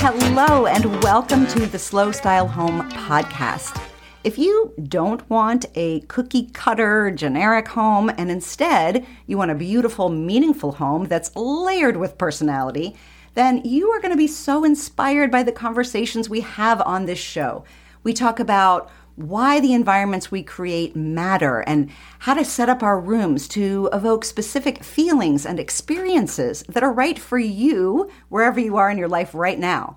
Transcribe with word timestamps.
Hello, 0.00 0.66
and 0.66 1.02
welcome 1.02 1.46
to 1.48 1.66
the 1.66 1.78
Slow 1.78 2.12
Style 2.12 2.46
Home 2.46 2.88
podcast. 2.90 3.84
If 4.24 4.38
you 4.38 4.72
don't 4.88 5.28
want 5.28 5.66
a 5.74 6.00
cookie 6.02 6.50
cutter 6.52 7.10
generic 7.10 7.66
home 7.68 8.10
and 8.16 8.30
instead 8.30 9.06
you 9.26 9.38
want 9.38 9.50
a 9.50 9.56
beautiful, 9.56 10.08
meaningful 10.08 10.72
home 10.72 11.06
that's 11.06 11.34
layered 11.34 11.96
with 11.96 12.18
personality, 12.18 12.96
then 13.34 13.62
you 13.64 13.90
are 13.90 14.00
going 14.00 14.12
to 14.12 14.16
be 14.16 14.26
so 14.26 14.64
inspired 14.64 15.30
by 15.30 15.42
the 15.42 15.52
conversations 15.52 16.28
we 16.28 16.42
have 16.42 16.80
on 16.82 17.06
this 17.06 17.18
show. 17.18 17.64
We 18.02 18.12
talk 18.12 18.38
about 18.38 18.90
why 19.18 19.58
the 19.58 19.74
environments 19.74 20.30
we 20.30 20.44
create 20.44 20.94
matter 20.94 21.58
and 21.66 21.90
how 22.20 22.34
to 22.34 22.44
set 22.44 22.68
up 22.68 22.84
our 22.84 23.00
rooms 23.00 23.48
to 23.48 23.88
evoke 23.92 24.24
specific 24.24 24.84
feelings 24.84 25.44
and 25.44 25.58
experiences 25.58 26.62
that 26.68 26.84
are 26.84 26.92
right 26.92 27.18
for 27.18 27.36
you 27.36 28.08
wherever 28.28 28.60
you 28.60 28.76
are 28.76 28.88
in 28.88 28.96
your 28.96 29.08
life 29.08 29.34
right 29.34 29.58
now. 29.58 29.96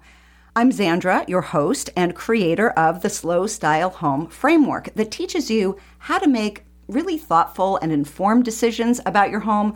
I'm 0.56 0.72
Zandra, 0.72 1.30
your 1.30 1.42
host 1.42 1.92
and 1.96 2.16
creator 2.16 2.72
of 2.72 3.04
the 3.04 3.12
Slow 3.12 3.46
Style 3.46 3.92
Home 3.92 4.26
Framework 4.26 4.92
that 4.96 5.12
teaches 5.12 5.52
you 5.52 5.78
how 6.00 6.18
to 6.18 6.28
make 6.28 6.66
really 6.88 7.20
thoughtful 7.20 7.78
and 7.78 7.92
informed 7.92 8.44
decisions 8.44 9.00
about 9.06 9.30
your 9.30 9.42
home 9.42 9.76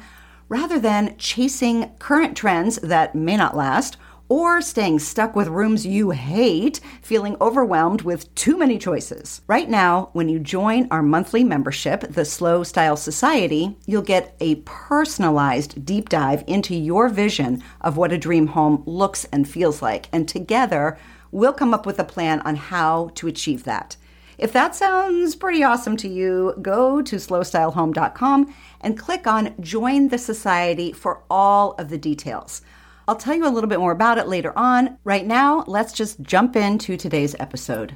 rather 0.50 0.80
than 0.80 1.16
chasing 1.20 1.92
current 2.00 2.36
trends 2.36 2.78
that 2.78 3.14
may 3.14 3.38
not 3.38 3.56
last 3.56 3.98
or 4.28 4.62
staying 4.62 5.00
stuck 5.00 5.36
with 5.36 5.48
rooms 5.48 5.86
you 5.86 6.12
hate, 6.12 6.80
feeling 7.02 7.38
overwhelmed 7.40 8.02
with 8.02 8.34
too 8.36 8.58
many 8.58 8.78
choices. 8.78 9.42
Right 9.48 9.70
now, 9.70 10.10
when 10.14 10.30
you 10.30 10.40
join 10.40 10.88
our 10.92 11.04
monthly 11.04 11.44
membership, 11.44 12.02
the 12.02 12.26
Slow 12.26 12.64
Style 12.64 12.98
Society, 12.98 13.78
you'll 13.86 14.02
get 14.02 14.36
a 14.40 14.56
personalized 14.66 15.86
deep 15.86 16.10
dive 16.10 16.44
into 16.48 16.76
your 16.76 17.10
vision 17.10 17.64
of 17.82 17.98
what 17.98 18.12
a 18.12 18.18
dream 18.18 18.48
home 18.48 18.84
looks 18.86 19.26
and 19.26 19.48
feels 19.48 19.82
like. 19.82 20.08
And 20.12 20.28
together, 20.28 20.98
we'll 21.32 21.54
come 21.54 21.74
up 21.74 21.86
with 21.86 22.00
a 22.00 22.04
plan 22.04 22.42
on 22.42 22.56
how 22.56 23.12
to 23.16 23.28
achieve 23.28 23.64
that. 23.66 23.98
If 24.38 24.52
that 24.52 24.76
sounds 24.76 25.36
pretty 25.36 25.64
awesome 25.64 25.96
to 25.98 26.10
you, 26.10 26.56
go 26.62 27.02
to 27.02 27.16
slowstylehome.com 27.16 28.54
and 28.82 29.00
click 29.00 29.28
on 29.28 29.56
Join 29.62 30.10
the 30.10 30.18
Society 30.18 30.92
for 30.92 31.22
all 31.30 31.74
of 31.74 31.90
the 31.90 31.98
details. 31.98 32.62
I'll 33.08 33.16
tell 33.16 33.36
you 33.36 33.48
a 33.48 33.50
little 33.50 33.70
bit 33.70 33.80
more 33.80 33.92
about 33.92 34.18
it 34.18 34.28
later 34.28 34.58
on. 34.58 34.98
Right 35.04 35.26
now, 35.26 35.64
let's 35.68 35.94
just 35.94 36.22
jump 36.22 36.56
into 36.56 36.98
today's 36.98 37.36
episode. 37.40 37.96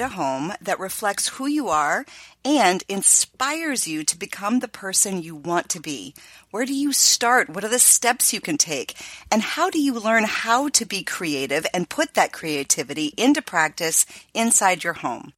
Create 0.00 0.12
a 0.12 0.16
home 0.16 0.52
that 0.62 0.80
reflects 0.80 1.28
who 1.28 1.46
you 1.46 1.68
are 1.68 2.06
and 2.42 2.84
inspires 2.88 3.86
you 3.86 4.02
to 4.02 4.18
become 4.18 4.60
the 4.60 4.68
person 4.68 5.22
you 5.22 5.36
want 5.36 5.68
to 5.68 5.80
be? 5.80 6.14
Where 6.50 6.64
do 6.64 6.72
you 6.72 6.92
start? 6.92 7.50
What 7.50 7.64
are 7.64 7.68
the 7.68 7.78
steps 7.78 8.32
you 8.32 8.40
can 8.40 8.56
take? 8.56 8.94
And 9.30 9.42
how 9.42 9.68
do 9.68 9.78
you 9.78 9.92
learn 9.92 10.24
how 10.24 10.68
to 10.70 10.86
be 10.86 11.02
creative 11.02 11.66
and 11.74 11.88
put 11.88 12.14
that 12.14 12.32
creativity 12.32 13.12
into 13.18 13.42
practice 13.42 14.06
inside 14.32 14.84
your 14.84 14.94
home? 14.94 15.32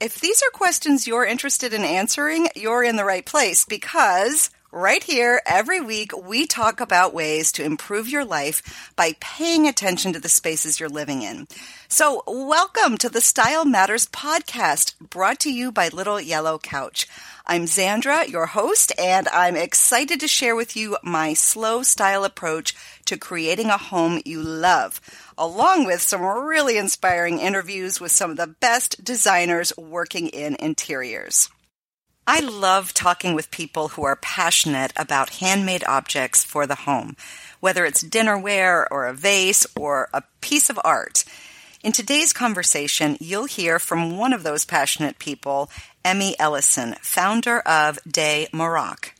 If 0.00 0.20
these 0.20 0.42
are 0.42 0.58
questions 0.58 1.06
you're 1.06 1.24
interested 1.24 1.72
in 1.72 1.82
answering, 1.82 2.48
you're 2.54 2.84
in 2.84 2.96
the 2.96 3.06
right 3.06 3.24
place 3.24 3.64
because 3.64 4.50
right 4.74 5.04
here 5.04 5.40
every 5.46 5.80
week 5.80 6.10
we 6.20 6.48
talk 6.48 6.80
about 6.80 7.14
ways 7.14 7.52
to 7.52 7.64
improve 7.64 8.08
your 8.08 8.24
life 8.24 8.90
by 8.96 9.14
paying 9.20 9.68
attention 9.68 10.12
to 10.12 10.18
the 10.18 10.28
spaces 10.28 10.80
you're 10.80 10.88
living 10.88 11.22
in. 11.22 11.46
So 11.86 12.24
welcome 12.26 12.98
to 12.98 13.08
the 13.08 13.20
Style 13.20 13.64
Matters 13.64 14.08
podcast 14.08 14.98
brought 14.98 15.38
to 15.40 15.52
you 15.52 15.70
by 15.70 15.90
Little 15.90 16.20
Yellow 16.20 16.58
Couch. 16.58 17.06
I'm 17.46 17.66
Zandra, 17.66 18.28
your 18.28 18.46
host, 18.46 18.90
and 18.98 19.28
I'm 19.28 19.54
excited 19.54 20.18
to 20.18 20.26
share 20.26 20.56
with 20.56 20.76
you 20.76 20.96
my 21.04 21.34
slow 21.34 21.84
style 21.84 22.24
approach 22.24 22.74
to 23.04 23.16
creating 23.16 23.68
a 23.70 23.78
home 23.78 24.22
you 24.24 24.42
love, 24.42 25.00
along 25.38 25.84
with 25.84 26.02
some 26.02 26.22
really 26.22 26.78
inspiring 26.78 27.38
interviews 27.38 28.00
with 28.00 28.10
some 28.10 28.32
of 28.32 28.38
the 28.38 28.48
best 28.48 29.04
designers 29.04 29.72
working 29.76 30.26
in 30.26 30.56
interiors. 30.56 31.48
I 32.26 32.40
love 32.40 32.94
talking 32.94 33.34
with 33.34 33.50
people 33.50 33.88
who 33.88 34.04
are 34.04 34.16
passionate 34.16 34.94
about 34.96 35.40
handmade 35.40 35.84
objects 35.86 36.42
for 36.42 36.66
the 36.66 36.74
home, 36.74 37.16
whether 37.60 37.84
it's 37.84 38.02
dinnerware 38.02 38.86
or 38.90 39.06
a 39.06 39.12
vase 39.12 39.66
or 39.76 40.08
a 40.14 40.22
piece 40.40 40.70
of 40.70 40.80
art. 40.82 41.24
In 41.82 41.92
today's 41.92 42.32
conversation, 42.32 43.18
you'll 43.20 43.44
hear 43.44 43.78
from 43.78 44.16
one 44.16 44.32
of 44.32 44.42
those 44.42 44.64
passionate 44.64 45.18
people, 45.18 45.70
Emmy 46.02 46.34
Ellison, 46.38 46.94
founder 47.02 47.60
of 47.60 47.98
De 48.10 48.48
Maroc. 48.54 49.12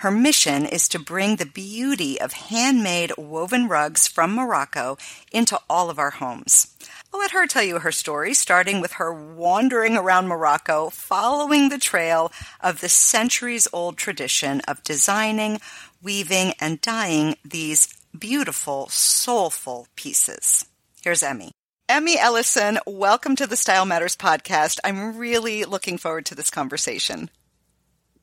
Her 0.00 0.10
mission 0.10 0.66
is 0.66 0.90
to 0.90 0.98
bring 0.98 1.36
the 1.36 1.46
beauty 1.46 2.20
of 2.20 2.34
handmade 2.34 3.12
woven 3.16 3.66
rugs 3.66 4.06
from 4.06 4.34
Morocco 4.34 4.98
into 5.32 5.58
all 5.70 5.88
of 5.88 5.98
our 5.98 6.10
homes. 6.10 6.76
I'll 7.14 7.20
let 7.20 7.30
her 7.30 7.46
tell 7.46 7.62
you 7.62 7.78
her 7.78 7.92
story, 7.92 8.34
starting 8.34 8.82
with 8.82 8.94
her 8.94 9.10
wandering 9.10 9.96
around 9.96 10.28
Morocco, 10.28 10.90
following 10.90 11.70
the 11.70 11.78
trail 11.78 12.30
of 12.60 12.82
the 12.82 12.90
centuries 12.90 13.66
old 13.72 13.96
tradition 13.96 14.60
of 14.68 14.82
designing, 14.82 15.60
weaving, 16.02 16.52
and 16.60 16.78
dyeing 16.82 17.36
these 17.42 17.88
beautiful, 18.16 18.88
soulful 18.90 19.88
pieces. 19.96 20.66
Here's 21.02 21.22
Emmy. 21.22 21.52
Emmy 21.88 22.18
Ellison, 22.18 22.78
welcome 22.86 23.34
to 23.36 23.46
the 23.46 23.56
Style 23.56 23.86
Matters 23.86 24.16
podcast. 24.16 24.78
I'm 24.84 25.16
really 25.16 25.64
looking 25.64 25.96
forward 25.96 26.26
to 26.26 26.34
this 26.34 26.50
conversation. 26.50 27.30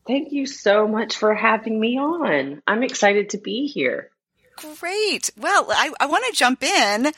Thank 0.05 0.31
you 0.31 0.45
so 0.45 0.87
much 0.87 1.15
for 1.15 1.33
having 1.33 1.79
me 1.79 1.97
on. 1.97 2.61
I'm 2.67 2.83
excited 2.83 3.29
to 3.31 3.37
be 3.37 3.67
here. 3.67 4.09
Great. 4.79 5.31
Well, 5.37 5.67
I, 5.71 5.91
I 5.99 6.05
want 6.05 6.25
to 6.25 6.37
jump 6.37 6.61
in 6.63 7.11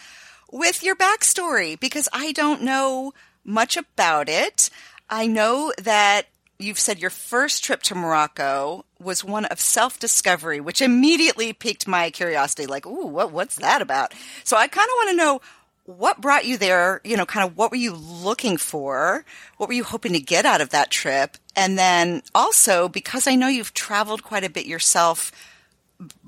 with 0.51 0.84
your 0.84 0.96
backstory 0.96 1.79
because 1.79 2.07
I 2.13 2.31
don't 2.31 2.62
know 2.62 3.13
much 3.44 3.75
about 3.78 4.29
it. 4.29 4.69
I 5.09 5.28
know 5.28 5.73
that 5.84 6.28
you've 6.59 6.79
said 6.79 7.00
your 7.00 7.09
first 7.09 7.63
trip 7.63 7.81
to 7.84 7.96
Morocco 7.96 8.85
was 9.00 9.23
one 9.23 9.46
of 9.46 9.59
self 9.59 10.00
discovery, 10.00 10.59
which 10.59 10.81
immediately 10.81 11.53
piqued 11.53 11.88
my 11.88 12.09
curiosity. 12.12 12.66
Like, 12.66 12.85
ooh, 12.85 13.07
what, 13.07 13.31
what's 13.31 13.56
that 13.57 13.81
about? 13.81 14.13
So 14.44 14.57
I 14.57 14.67
kind 14.67 14.88
of 14.88 14.94
want 14.96 15.09
to 15.09 15.16
know 15.17 15.41
what 15.85 16.22
brought 16.22 16.46
you 16.46 16.57
there? 16.57 17.02
You 17.03 17.17
know, 17.17 17.25
kind 17.25 17.47
of 17.47 17.57
what 17.57 17.72
were 17.72 17.78
you 17.78 17.94
looking 17.94 18.57
for? 18.57 19.25
What 19.57 19.67
were 19.67 19.75
you 19.75 19.84
hoping 19.84 20.13
to 20.13 20.19
get 20.19 20.46
out 20.46 20.62
of 20.62 20.72
that 20.72 20.90
trip? 20.90 21.38
And 21.56 21.78
then 21.78 22.22
also, 22.34 22.90
because 22.90 23.28
I 23.28 23.36
know 23.36 23.48
you've 23.48 23.74
traveled 23.74 24.24
quite 24.24 24.44
a 24.44 24.50
bit 24.50 24.66
yourself 24.66 25.32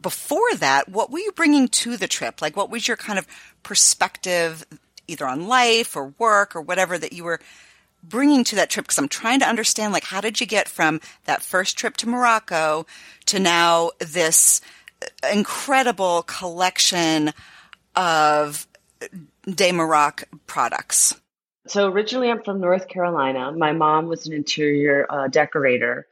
before 0.02 0.54
that, 0.56 0.88
what 0.88 1.12
were 1.12 1.20
you 1.20 1.32
bringing 1.34 1.68
to 1.68 1.98
the 1.98 2.08
trip? 2.08 2.42
Like, 2.42 2.56
what 2.56 2.70
was 2.70 2.88
your 2.88 2.98
kind 2.98 3.20
of 3.20 3.28
perspective, 3.64 4.66
either 5.08 5.28
on 5.28 5.48
life 5.48 5.96
or 5.96 6.14
work 6.18 6.56
or 6.56 6.62
whatever 6.62 6.98
that 6.98 7.14
you 7.14 7.26
were 7.26 7.42
bringing 8.02 8.46
to 8.46 8.56
that 8.56 8.70
trip? 8.70 8.86
Because 8.86 8.98
I'm 8.98 9.10
trying 9.10 9.42
to 9.42 9.50
understand, 9.50 9.92
like, 9.92 10.06
how 10.06 10.22
did 10.22 10.40
you 10.40 10.48
get 10.48 10.70
from 10.70 11.02
that 11.26 11.42
first 11.42 11.78
trip 11.78 11.98
to 11.98 12.10
Morocco 12.10 12.86
to 13.26 13.40
now 13.40 13.92
this 14.00 14.62
uh, 15.02 15.28
incredible 15.28 16.24
collection 16.24 17.34
of 17.96 18.66
De 19.44 19.72
Maroc 19.74 20.24
products? 20.46 21.20
So 21.68 21.92
originally, 21.92 22.30
I'm 22.30 22.44
from 22.44 22.60
North 22.60 22.88
Carolina. 22.88 23.52
My 23.52 23.74
mom 23.74 24.08
was 24.08 24.28
an 24.28 24.34
interior 24.34 25.06
uh, 25.10 25.28
decorator. 25.28 26.08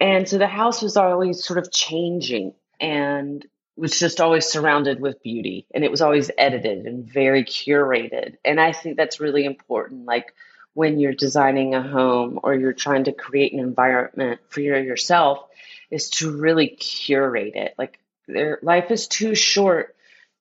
And 0.00 0.28
so 0.28 0.38
the 0.38 0.46
house 0.46 0.82
was 0.82 0.96
always 0.96 1.44
sort 1.44 1.58
of 1.58 1.72
changing 1.72 2.54
and 2.80 3.46
was 3.76 3.98
just 3.98 4.20
always 4.20 4.46
surrounded 4.46 5.00
with 5.00 5.22
beauty. 5.22 5.66
And 5.74 5.84
it 5.84 5.90
was 5.90 6.02
always 6.02 6.30
edited 6.36 6.86
and 6.86 7.04
very 7.04 7.44
curated. 7.44 8.36
And 8.44 8.60
I 8.60 8.72
think 8.72 8.96
that's 8.96 9.20
really 9.20 9.44
important. 9.44 10.06
Like 10.06 10.34
when 10.74 10.98
you're 10.98 11.14
designing 11.14 11.74
a 11.74 11.82
home 11.82 12.40
or 12.42 12.54
you're 12.54 12.72
trying 12.72 13.04
to 13.04 13.12
create 13.12 13.52
an 13.52 13.60
environment 13.60 14.40
for 14.48 14.60
yourself, 14.60 15.46
is 15.90 16.10
to 16.10 16.30
really 16.30 16.68
curate 16.68 17.54
it. 17.54 17.74
Like 17.78 17.98
their 18.26 18.58
life 18.62 18.90
is 18.90 19.06
too 19.06 19.34
short 19.34 19.94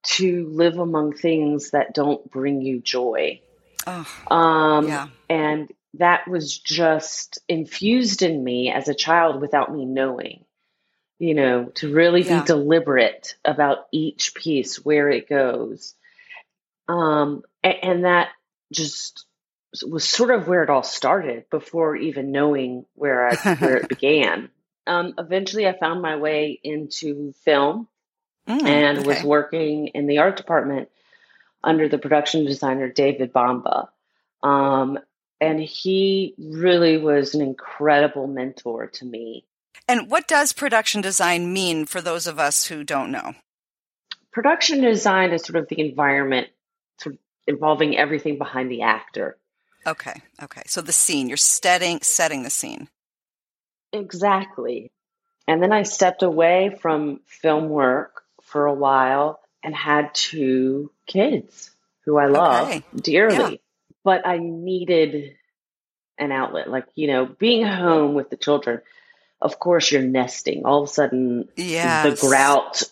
to 0.03 0.47
live 0.47 0.77
among 0.77 1.13
things 1.13 1.71
that 1.71 1.93
don't 1.93 2.29
bring 2.29 2.61
you 2.61 2.79
joy. 2.79 3.41
Oh, 3.87 4.35
Um, 4.35 4.87
yeah. 4.87 5.07
And 5.29 5.71
that 5.95 6.27
was 6.27 6.57
just 6.57 7.39
infused 7.47 8.21
in 8.21 8.43
me 8.43 8.71
as 8.71 8.87
a 8.89 8.93
child 8.93 9.39
without 9.41 9.73
me 9.73 9.85
knowing, 9.85 10.43
you 11.19 11.33
know, 11.33 11.65
to 11.75 11.93
really 11.93 12.21
Yeah. 12.23 12.41
be 12.41 12.45
deliberate 12.47 13.35
about 13.45 13.87
each 13.91 14.33
piece, 14.35 14.83
where 14.83 15.09
it 15.09 15.29
goes. 15.29 15.93
Um, 16.87 17.43
a- 17.63 17.67
and, 17.85 18.05
that 18.05 18.29
just 18.71 19.25
was 19.85 20.03
sort 20.07 20.31
of 20.31 20.47
where 20.47 20.63
it 20.63 20.69
all 20.69 20.83
started 20.83 21.49
before 21.49 21.95
even 21.95 22.31
knowing 22.31 22.85
where 22.95 23.27
I, 23.29 23.55
where 23.55 23.77
it 23.77 23.89
began. 23.89 24.49
Um, 24.87 25.13
eventually, 25.17 25.67
I 25.67 25.77
found 25.77 26.01
my 26.01 26.15
way 26.17 26.59
into 26.63 27.33
film 27.43 27.87
Mm, 28.47 28.63
and 28.63 29.07
was 29.07 29.23
working 29.23 29.87
in 29.87 30.05
the 30.05 30.19
art 30.19 30.37
department 30.37 30.89
under 31.65 31.89
the 31.89 31.97
production 31.97 32.45
designer 32.45 32.87
David 32.87 33.33
Bamba. 33.33 33.89
Um, 34.43 34.99
and 35.41 35.59
he 35.59 36.35
really 36.37 36.97
was 36.97 37.35
an 37.35 37.41
incredible 37.41 38.27
mentor 38.27 38.87
to 38.87 39.05
me. 39.05 39.45
And 39.87 40.09
what 40.09 40.27
does 40.27 40.53
production 40.53 41.01
design 41.01 41.51
mean 41.51 41.85
for 41.85 41.99
those 41.99 42.27
of 42.27 42.39
us 42.39 42.67
who 42.67 42.83
don't 42.83 43.11
know? 43.11 43.33
Production 44.31 44.81
design 44.81 45.31
is 45.31 45.43
sort 45.43 45.57
of 45.57 45.67
the 45.67 45.79
environment 45.81 46.47
sort 46.99 47.15
of 47.15 47.19
involving 47.47 47.97
everything 47.97 48.37
behind 48.37 48.71
the 48.71 48.83
actor. 48.83 49.37
Okay, 49.87 50.21
okay. 50.41 50.63
So 50.67 50.81
the 50.81 50.93
scene, 50.93 51.27
you're 51.27 51.37
setting 51.37 51.99
setting 52.01 52.43
the 52.43 52.49
scene. 52.49 52.87
Exactly. 53.93 54.91
And 55.47 55.61
then 55.61 55.71
I 55.71 55.83
stepped 55.83 56.23
away 56.23 56.75
from 56.81 57.19
film 57.27 57.69
work 57.69 58.23
for 58.41 58.65
a 58.65 58.73
while 58.73 59.39
and 59.65 59.75
had 59.75 60.13
two 60.13 60.91
kids 61.07 61.71
who 62.05 62.17
I 62.17 62.27
love 62.27 62.69
okay. 62.69 62.83
dearly. 62.95 63.53
Yeah. 63.53 63.57
But 64.03 64.27
I 64.27 64.37
needed 64.37 65.35
an 66.19 66.31
outlet. 66.31 66.69
Like, 66.69 66.85
you 66.93 67.07
know, 67.07 67.25
being 67.25 67.65
home 67.65 68.13
with 68.13 68.29
the 68.29 68.37
children, 68.37 68.81
of 69.41 69.59
course 69.59 69.91
you're 69.91 70.03
nesting. 70.03 70.65
All 70.65 70.83
of 70.83 70.89
a 70.89 70.93
sudden 70.93 71.49
yes. 71.55 72.21
the 72.21 72.27
grout 72.27 72.83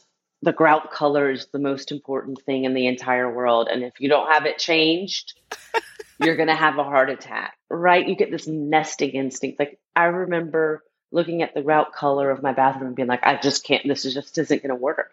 the 0.41 0.51
grout 0.51 0.91
color 0.91 1.31
is 1.31 1.47
the 1.53 1.59
most 1.59 1.91
important 1.91 2.41
thing 2.41 2.65
in 2.65 2.73
the 2.73 2.87
entire 2.87 3.31
world. 3.31 3.69
And 3.71 3.81
if 3.81 3.93
you 3.99 4.09
don't 4.09 4.29
have 4.29 4.45
it 4.45 4.57
changed, 4.57 5.39
you're 6.19 6.35
gonna 6.35 6.55
have 6.55 6.79
a 6.79 6.83
heart 6.83 7.09
attack. 7.09 7.55
Right? 7.69 8.07
You 8.07 8.15
get 8.15 8.31
this 8.31 8.47
nesting 8.47 9.11
instinct. 9.11 9.59
Like 9.59 9.79
I 9.95 10.05
remember 10.05 10.83
looking 11.11 11.43
at 11.43 11.53
the 11.53 11.61
grout 11.61 11.93
color 11.93 12.31
of 12.31 12.41
my 12.41 12.51
bathroom 12.51 12.87
and 12.87 12.95
being 12.95 13.07
like, 13.07 13.23
I 13.23 13.39
just 13.39 13.63
can't 13.63 13.87
this 13.87 14.05
is 14.05 14.15
just 14.15 14.37
isn't 14.39 14.63
gonna 14.63 14.75
work. 14.75 15.11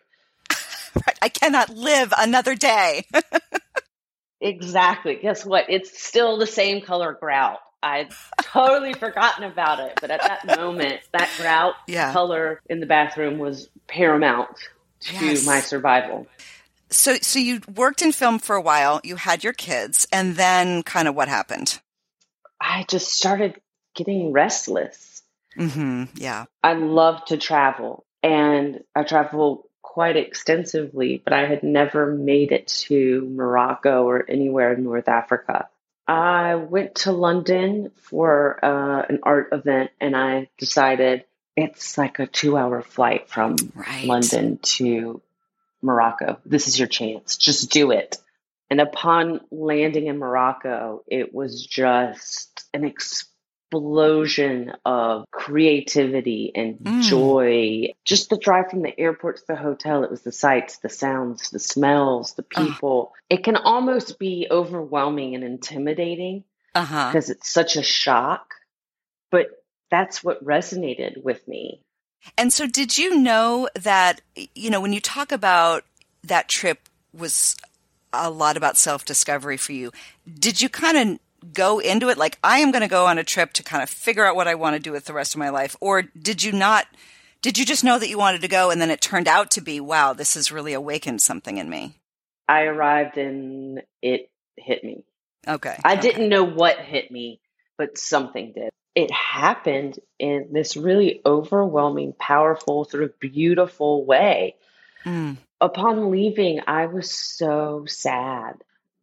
right. 1.06 1.18
I 1.22 1.28
cannot 1.28 1.70
live 1.70 2.12
another 2.16 2.54
day. 2.54 3.04
exactly. 4.40 5.16
Guess 5.16 5.44
what? 5.44 5.66
It's 5.68 6.02
still 6.02 6.38
the 6.38 6.46
same 6.46 6.80
color 6.80 7.16
grout. 7.18 7.58
I'd 7.82 8.10
totally 8.42 8.92
forgotten 8.94 9.44
about 9.44 9.80
it. 9.80 9.98
But 10.00 10.10
at 10.10 10.22
that 10.22 10.58
moment, 10.58 11.00
that 11.12 11.30
grout 11.38 11.74
yeah. 11.86 12.12
color 12.12 12.60
in 12.68 12.80
the 12.80 12.86
bathroom 12.86 13.38
was 13.38 13.68
paramount 13.86 14.50
to 15.00 15.26
yes. 15.26 15.46
my 15.46 15.60
survival. 15.60 16.26
So, 16.90 17.16
so 17.22 17.38
you 17.38 17.60
worked 17.74 18.02
in 18.02 18.12
film 18.12 18.38
for 18.38 18.56
a 18.56 18.60
while. 18.60 19.00
You 19.04 19.16
had 19.16 19.44
your 19.44 19.52
kids, 19.52 20.06
and 20.12 20.36
then 20.36 20.82
kind 20.82 21.06
of 21.06 21.14
what 21.14 21.28
happened? 21.28 21.80
I 22.60 22.84
just 22.88 23.12
started 23.12 23.60
getting 23.94 24.32
restless. 24.32 25.22
Mm-hmm. 25.56 26.04
Yeah, 26.16 26.46
I 26.62 26.74
love 26.74 27.24
to 27.26 27.36
travel, 27.36 28.04
and 28.22 28.80
I 28.94 29.04
travel 29.04 29.69
quite 29.82 30.16
extensively, 30.16 31.20
but 31.22 31.32
I 31.32 31.46
had 31.46 31.62
never 31.62 32.06
made 32.06 32.52
it 32.52 32.66
to 32.88 33.28
Morocco 33.30 34.04
or 34.04 34.24
anywhere 34.28 34.74
in 34.74 34.84
North 34.84 35.08
Africa. 35.08 35.68
I 36.06 36.56
went 36.56 36.96
to 36.96 37.12
London 37.12 37.92
for 37.96 38.64
uh, 38.64 39.06
an 39.08 39.20
art 39.22 39.48
event 39.52 39.90
and 40.00 40.16
I 40.16 40.48
decided 40.58 41.24
it's 41.56 41.96
like 41.96 42.18
a 42.18 42.26
two 42.26 42.56
hour 42.56 42.82
flight 42.82 43.28
from 43.28 43.56
right. 43.74 44.04
London 44.04 44.58
to 44.58 45.22
Morocco. 45.82 46.38
This 46.44 46.68
is 46.68 46.78
your 46.78 46.88
chance. 46.88 47.36
Just 47.36 47.70
do 47.70 47.90
it. 47.90 48.16
And 48.70 48.80
upon 48.80 49.40
landing 49.50 50.06
in 50.06 50.18
Morocco, 50.18 51.02
it 51.06 51.34
was 51.34 51.64
just 51.64 52.64
an 52.72 52.84
experience 52.84 53.29
explosion 53.70 54.72
of 54.84 55.24
creativity 55.30 56.50
and 56.54 56.78
mm. 56.78 57.02
joy. 57.02 57.86
Just 58.04 58.30
the 58.30 58.36
drive 58.36 58.70
from 58.70 58.82
the 58.82 58.98
airport 58.98 59.36
to 59.38 59.42
the 59.46 59.56
hotel, 59.56 60.02
it 60.02 60.10
was 60.10 60.22
the 60.22 60.32
sights, 60.32 60.78
the 60.78 60.88
sounds, 60.88 61.50
the 61.50 61.58
smells, 61.58 62.34
the 62.34 62.42
people. 62.42 63.12
Uh. 63.12 63.16
It 63.30 63.44
can 63.44 63.56
almost 63.56 64.18
be 64.18 64.48
overwhelming 64.50 65.34
and 65.34 65.44
intimidating 65.44 66.44
uh-huh. 66.74 67.10
because 67.12 67.30
it's 67.30 67.50
such 67.50 67.76
a 67.76 67.82
shock. 67.82 68.54
But 69.30 69.46
that's 69.90 70.24
what 70.24 70.44
resonated 70.44 71.22
with 71.22 71.46
me. 71.46 71.82
And 72.36 72.52
so, 72.52 72.66
did 72.66 72.98
you 72.98 73.18
know 73.18 73.68
that, 73.76 74.20
you 74.54 74.68
know, 74.68 74.80
when 74.80 74.92
you 74.92 75.00
talk 75.00 75.32
about 75.32 75.84
that 76.24 76.48
trip 76.48 76.88
was 77.14 77.56
a 78.12 78.30
lot 78.30 78.56
about 78.56 78.76
self 78.76 79.04
discovery 79.04 79.56
for 79.56 79.72
you, 79.72 79.90
did 80.38 80.60
you 80.60 80.68
kind 80.68 80.96
of 80.96 81.20
go 81.52 81.78
into 81.78 82.08
it 82.08 82.18
like 82.18 82.38
I 82.42 82.58
am 82.58 82.70
going 82.70 82.82
to 82.82 82.88
go 82.88 83.06
on 83.06 83.18
a 83.18 83.24
trip 83.24 83.52
to 83.54 83.62
kind 83.62 83.82
of 83.82 83.90
figure 83.90 84.24
out 84.24 84.36
what 84.36 84.48
I 84.48 84.54
want 84.54 84.76
to 84.76 84.80
do 84.80 84.92
with 84.92 85.04
the 85.04 85.12
rest 85.12 85.34
of 85.34 85.38
my 85.38 85.48
life? 85.50 85.76
Or 85.80 86.02
did 86.02 86.42
you 86.42 86.52
not? 86.52 86.86
Did 87.42 87.56
you 87.58 87.64
just 87.64 87.84
know 87.84 87.98
that 87.98 88.08
you 88.08 88.18
wanted 88.18 88.42
to 88.42 88.48
go 88.48 88.70
and 88.70 88.80
then 88.80 88.90
it 88.90 89.00
turned 89.00 89.26
out 89.26 89.50
to 89.52 89.60
be, 89.60 89.80
wow, 89.80 90.12
this 90.12 90.34
has 90.34 90.52
really 90.52 90.74
awakened 90.74 91.22
something 91.22 91.56
in 91.56 91.70
me? 91.70 91.94
I 92.48 92.64
arrived 92.64 93.16
and 93.16 93.82
it 94.02 94.30
hit 94.56 94.84
me. 94.84 95.04
Okay. 95.48 95.76
I 95.84 95.94
okay. 95.94 96.02
didn't 96.02 96.28
know 96.28 96.44
what 96.44 96.78
hit 96.78 97.10
me, 97.10 97.40
but 97.78 97.96
something 97.96 98.52
did. 98.52 98.70
It 98.94 99.10
happened 99.10 99.98
in 100.18 100.48
this 100.52 100.76
really 100.76 101.22
overwhelming, 101.24 102.12
powerful, 102.18 102.84
sort 102.84 103.04
of 103.04 103.18
beautiful 103.20 104.04
way. 104.04 104.56
Mm. 105.04 105.38
Upon 105.60 106.10
leaving, 106.10 106.60
I 106.66 106.86
was 106.86 107.10
so 107.10 107.84
sad. 107.86 108.56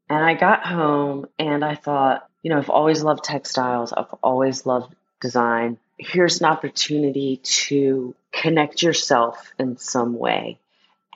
And 0.10 0.24
I 0.24 0.36
got 0.36 0.66
home 0.66 1.28
and 1.38 1.64
I 1.64 1.76
thought, 1.76 2.28
you 2.42 2.52
know, 2.52 2.58
I've 2.58 2.70
always 2.70 3.04
loved 3.04 3.24
textiles, 3.24 3.92
I've 3.92 4.14
always 4.24 4.66
loved 4.66 4.96
design. 5.22 5.78
Here's 5.98 6.40
an 6.40 6.46
opportunity 6.46 7.38
to 7.44 8.16
connect 8.32 8.82
yourself 8.82 9.52
in 9.60 9.78
some 9.78 10.18
way. 10.18 10.60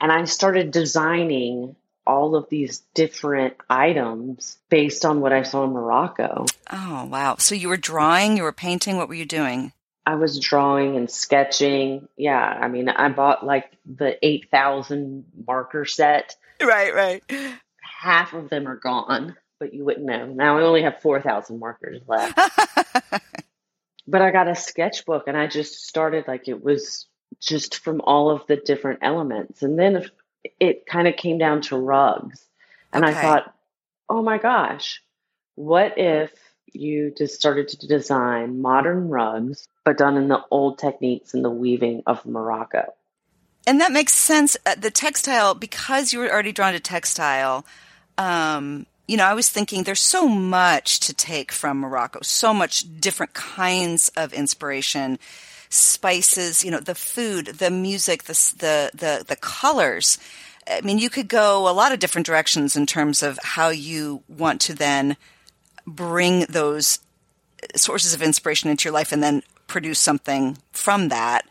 And 0.00 0.10
I 0.10 0.24
started 0.24 0.72
designing 0.72 1.76
all 2.04 2.34
of 2.34 2.48
these 2.50 2.82
different 2.94 3.54
items 3.70 4.58
based 4.68 5.04
on 5.04 5.20
what 5.20 5.32
I 5.32 5.42
saw 5.42 5.64
in 5.64 5.70
Morocco. 5.70 6.46
Oh, 6.70 7.04
wow. 7.04 7.36
So 7.38 7.54
you 7.54 7.68
were 7.68 7.76
drawing, 7.76 8.36
you 8.36 8.42
were 8.42 8.52
painting, 8.52 8.96
what 8.96 9.08
were 9.08 9.14
you 9.14 9.24
doing? 9.24 9.72
I 10.04 10.16
was 10.16 10.40
drawing 10.40 10.96
and 10.96 11.08
sketching. 11.08 12.08
Yeah, 12.16 12.40
I 12.40 12.66
mean, 12.66 12.88
I 12.88 13.08
bought 13.10 13.46
like 13.46 13.70
the 13.86 14.18
8,000 14.20 15.24
marker 15.46 15.84
set. 15.84 16.34
Right, 16.60 16.92
right 16.92 17.22
half 18.02 18.32
of 18.34 18.50
them 18.50 18.66
are 18.66 18.76
gone, 18.76 19.36
but 19.60 19.72
you 19.72 19.84
wouldn't 19.84 20.04
know. 20.04 20.26
Now 20.26 20.58
I 20.58 20.62
only 20.62 20.82
have 20.82 21.00
4,000 21.00 21.60
markers 21.60 22.02
left. 22.08 22.36
but 24.08 24.20
I 24.20 24.32
got 24.32 24.48
a 24.48 24.56
sketchbook 24.56 25.28
and 25.28 25.36
I 25.36 25.46
just 25.46 25.86
started 25.86 26.26
like 26.26 26.48
it 26.48 26.64
was 26.64 27.06
just 27.40 27.78
from 27.78 28.00
all 28.00 28.28
of 28.28 28.44
the 28.48 28.56
different 28.56 28.98
elements. 29.02 29.62
And 29.62 29.78
then 29.78 30.04
it 30.58 30.84
kind 30.84 31.06
of 31.06 31.14
came 31.14 31.38
down 31.38 31.60
to 31.62 31.76
rugs. 31.76 32.44
And 32.92 33.04
okay. 33.04 33.16
I 33.16 33.22
thought, 33.22 33.54
oh 34.08 34.20
my 34.20 34.38
gosh, 34.38 35.00
what 35.54 35.96
if 35.96 36.32
you 36.72 37.14
just 37.16 37.36
started 37.36 37.68
to 37.68 37.86
design 37.86 38.60
modern 38.60 39.10
rugs, 39.10 39.68
but 39.84 39.96
done 39.96 40.16
in 40.16 40.26
the 40.26 40.42
old 40.50 40.78
techniques 40.78 41.34
and 41.34 41.44
the 41.44 41.50
weaving 41.50 42.02
of 42.08 42.26
Morocco? 42.26 42.92
And 43.64 43.80
that 43.80 43.92
makes 43.92 44.12
sense. 44.12 44.56
Uh, 44.66 44.74
the 44.74 44.90
textile, 44.90 45.54
because 45.54 46.12
you 46.12 46.18
were 46.18 46.32
already 46.32 46.50
drawn 46.50 46.72
to 46.72 46.80
textile, 46.80 47.64
um, 48.22 48.86
you 49.08 49.16
know, 49.16 49.24
I 49.24 49.34
was 49.34 49.48
thinking 49.48 49.82
there's 49.82 50.00
so 50.00 50.28
much 50.28 51.00
to 51.00 51.14
take 51.14 51.50
from 51.50 51.80
Morocco, 51.80 52.20
so 52.22 52.54
much 52.54 53.00
different 53.00 53.34
kinds 53.34 54.10
of 54.16 54.32
inspiration, 54.32 55.18
spices, 55.68 56.64
you 56.64 56.70
know, 56.70 56.78
the 56.80 56.94
food, 56.94 57.46
the 57.46 57.70
music, 57.70 58.24
the 58.24 58.34
the 58.58 58.90
the, 58.94 59.24
the 59.26 59.36
colors. 59.36 60.18
I 60.70 60.80
mean, 60.82 60.98
you 60.98 61.10
could 61.10 61.26
go 61.26 61.68
a 61.68 61.74
lot 61.74 61.92
of 61.92 61.98
different 61.98 62.26
directions 62.26 62.76
in 62.76 62.86
terms 62.86 63.22
of 63.22 63.38
how 63.42 63.70
you 63.70 64.22
want 64.28 64.60
to 64.62 64.74
then 64.74 65.16
bring 65.84 66.46
those 66.48 67.00
sources 67.74 68.14
of 68.14 68.22
inspiration 68.22 68.70
into 68.70 68.84
your 68.84 68.94
life 68.94 69.10
and 69.10 69.22
then 69.22 69.42
produce 69.66 69.98
something 69.98 70.56
from 70.70 71.08
that. 71.08 71.44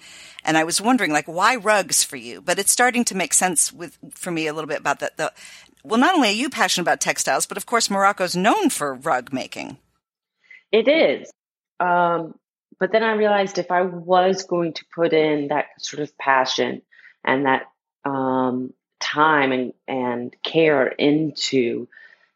And 0.44 0.58
I 0.58 0.64
was 0.64 0.82
wondering, 0.82 1.12
like, 1.12 1.28
why 1.28 1.58
rugs 1.58 2.04
for 2.04 2.16
you? 2.16 2.42
But 2.42 2.58
it's 2.58 2.72
starting 2.72 3.04
to 3.06 3.18
make 3.18 3.34
sense 3.34 3.72
with 3.74 3.98
for 4.12 4.32
me 4.32 4.48
a 4.48 4.54
little 4.54 4.68
bit 4.68 4.80
about 4.80 5.00
the, 5.00 5.12
the 5.18 5.34
well, 5.84 6.00
not 6.00 6.16
only 6.16 6.30
are 6.30 6.34
you 6.34 6.50
passionate 6.50 6.84
about 6.84 7.02
textiles, 7.02 7.46
but 7.46 7.58
of 7.58 7.66
course, 7.66 7.90
Morocco's 7.90 8.36
known 8.36 8.70
for 8.70 8.94
rug 8.96 9.34
making. 9.34 9.78
It 10.72 10.88
is. 10.88 11.32
Um, 11.80 12.36
but 12.80 12.92
then 12.92 13.04
I 13.04 13.14
realized 13.14 13.58
if 13.58 13.72
I 13.72 13.82
was 13.84 14.44
going 14.44 14.74
to 14.74 14.86
put 14.96 15.14
in 15.14 15.50
that 15.50 15.68
sort 15.80 16.02
of 16.02 16.18
passion 16.18 16.82
and 17.24 17.46
that 17.46 17.68
um, 18.06 18.74
time 19.00 19.52
and, 19.52 19.74
and 19.88 20.36
care 20.44 20.88
into 20.88 21.88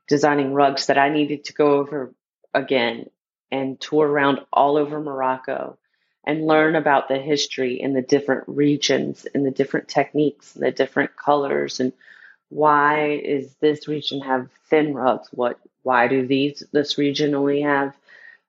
designing 0.07 0.53
rugs, 0.53 0.87
that 0.87 0.97
I 0.97 1.09
needed 1.09 1.45
to 1.45 1.53
go 1.53 1.79
over 1.79 2.13
again 2.53 3.09
and 3.51 3.79
tour 3.79 4.07
around 4.07 4.39
all 4.51 4.77
over 4.77 4.99
Morocco 4.99 5.77
and 6.25 6.45
learn 6.45 6.75
about 6.75 7.07
the 7.07 7.19
history 7.19 7.79
in 7.79 7.93
the 7.93 8.01
different 8.01 8.43
regions 8.47 9.25
and 9.33 9.45
the 9.45 9.51
different 9.51 9.87
techniques 9.87 10.55
and 10.55 10.63
the 10.63 10.71
different 10.71 11.15
colors 11.15 11.79
and 11.79 11.93
why 12.49 13.11
is 13.11 13.53
this 13.55 13.87
region 13.87 14.21
have 14.21 14.49
thin 14.69 14.93
rugs? 14.93 15.27
What 15.31 15.59
why 15.83 16.07
do 16.07 16.25
these 16.25 16.63
this 16.71 16.97
region 16.97 17.35
only 17.35 17.61
have 17.61 17.93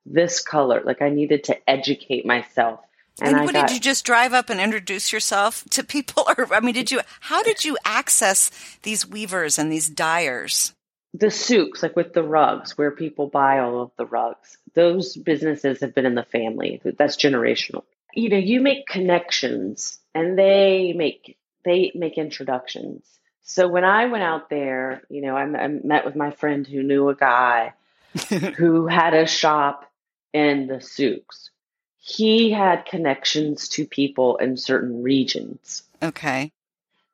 this 0.05 0.41
color? 0.41 0.81
Like 0.83 1.01
I 1.01 1.09
needed 1.09 1.45
to 1.45 1.69
educate 1.69 2.25
myself. 2.25 2.79
And, 3.19 3.35
and 3.35 3.45
what, 3.45 3.53
got, 3.55 3.67
did 3.67 3.73
you 3.73 3.79
just 3.79 4.05
drive 4.05 4.33
up 4.33 4.51
and 4.51 4.61
introduce 4.61 5.11
yourself 5.11 5.63
to 5.71 5.83
people 5.83 6.25
or 6.37 6.53
I 6.53 6.59
mean 6.59 6.75
did 6.75 6.91
you 6.91 7.01
how 7.21 7.43
did 7.43 7.65
you 7.65 7.77
access 7.83 8.51
these 8.83 9.07
weavers 9.07 9.57
and 9.57 9.71
these 9.71 9.89
dyers? 9.89 10.73
the 11.13 11.31
souks, 11.31 11.81
like 11.81 11.95
with 11.95 12.13
the 12.13 12.23
rugs, 12.23 12.77
where 12.77 12.91
people 12.91 13.27
buy 13.27 13.59
all 13.59 13.81
of 13.81 13.91
the 13.97 14.05
rugs, 14.05 14.57
those 14.73 15.15
businesses 15.15 15.81
have 15.81 15.95
been 15.95 16.05
in 16.05 16.15
the 16.15 16.23
family. 16.23 16.81
That's 16.83 17.17
generational. 17.17 17.83
You 18.13 18.29
know, 18.29 18.37
you 18.37 18.61
make 18.61 18.87
connections 18.87 19.99
and 20.13 20.37
they 20.37 20.93
make 20.93 21.37
they 21.63 21.91
make 21.95 22.17
introductions. 22.17 23.03
So 23.49 23.69
when 23.69 23.85
I 23.85 24.07
went 24.07 24.23
out 24.23 24.49
there, 24.49 25.01
you 25.09 25.21
know, 25.21 25.35
I, 25.35 25.43
I 25.43 25.67
met 25.67 26.03
with 26.03 26.17
my 26.17 26.31
friend 26.31 26.67
who 26.67 26.83
knew 26.83 27.07
a 27.07 27.15
guy 27.15 27.73
who 28.57 28.87
had 28.87 29.13
a 29.13 29.25
shop 29.25 29.89
in 30.33 30.67
the 30.67 30.81
souks. 30.81 31.49
He 31.97 32.51
had 32.51 32.85
connections 32.85 33.69
to 33.69 33.85
people 33.85 34.35
in 34.35 34.57
certain 34.57 35.01
regions. 35.01 35.83
Okay. 36.03 36.51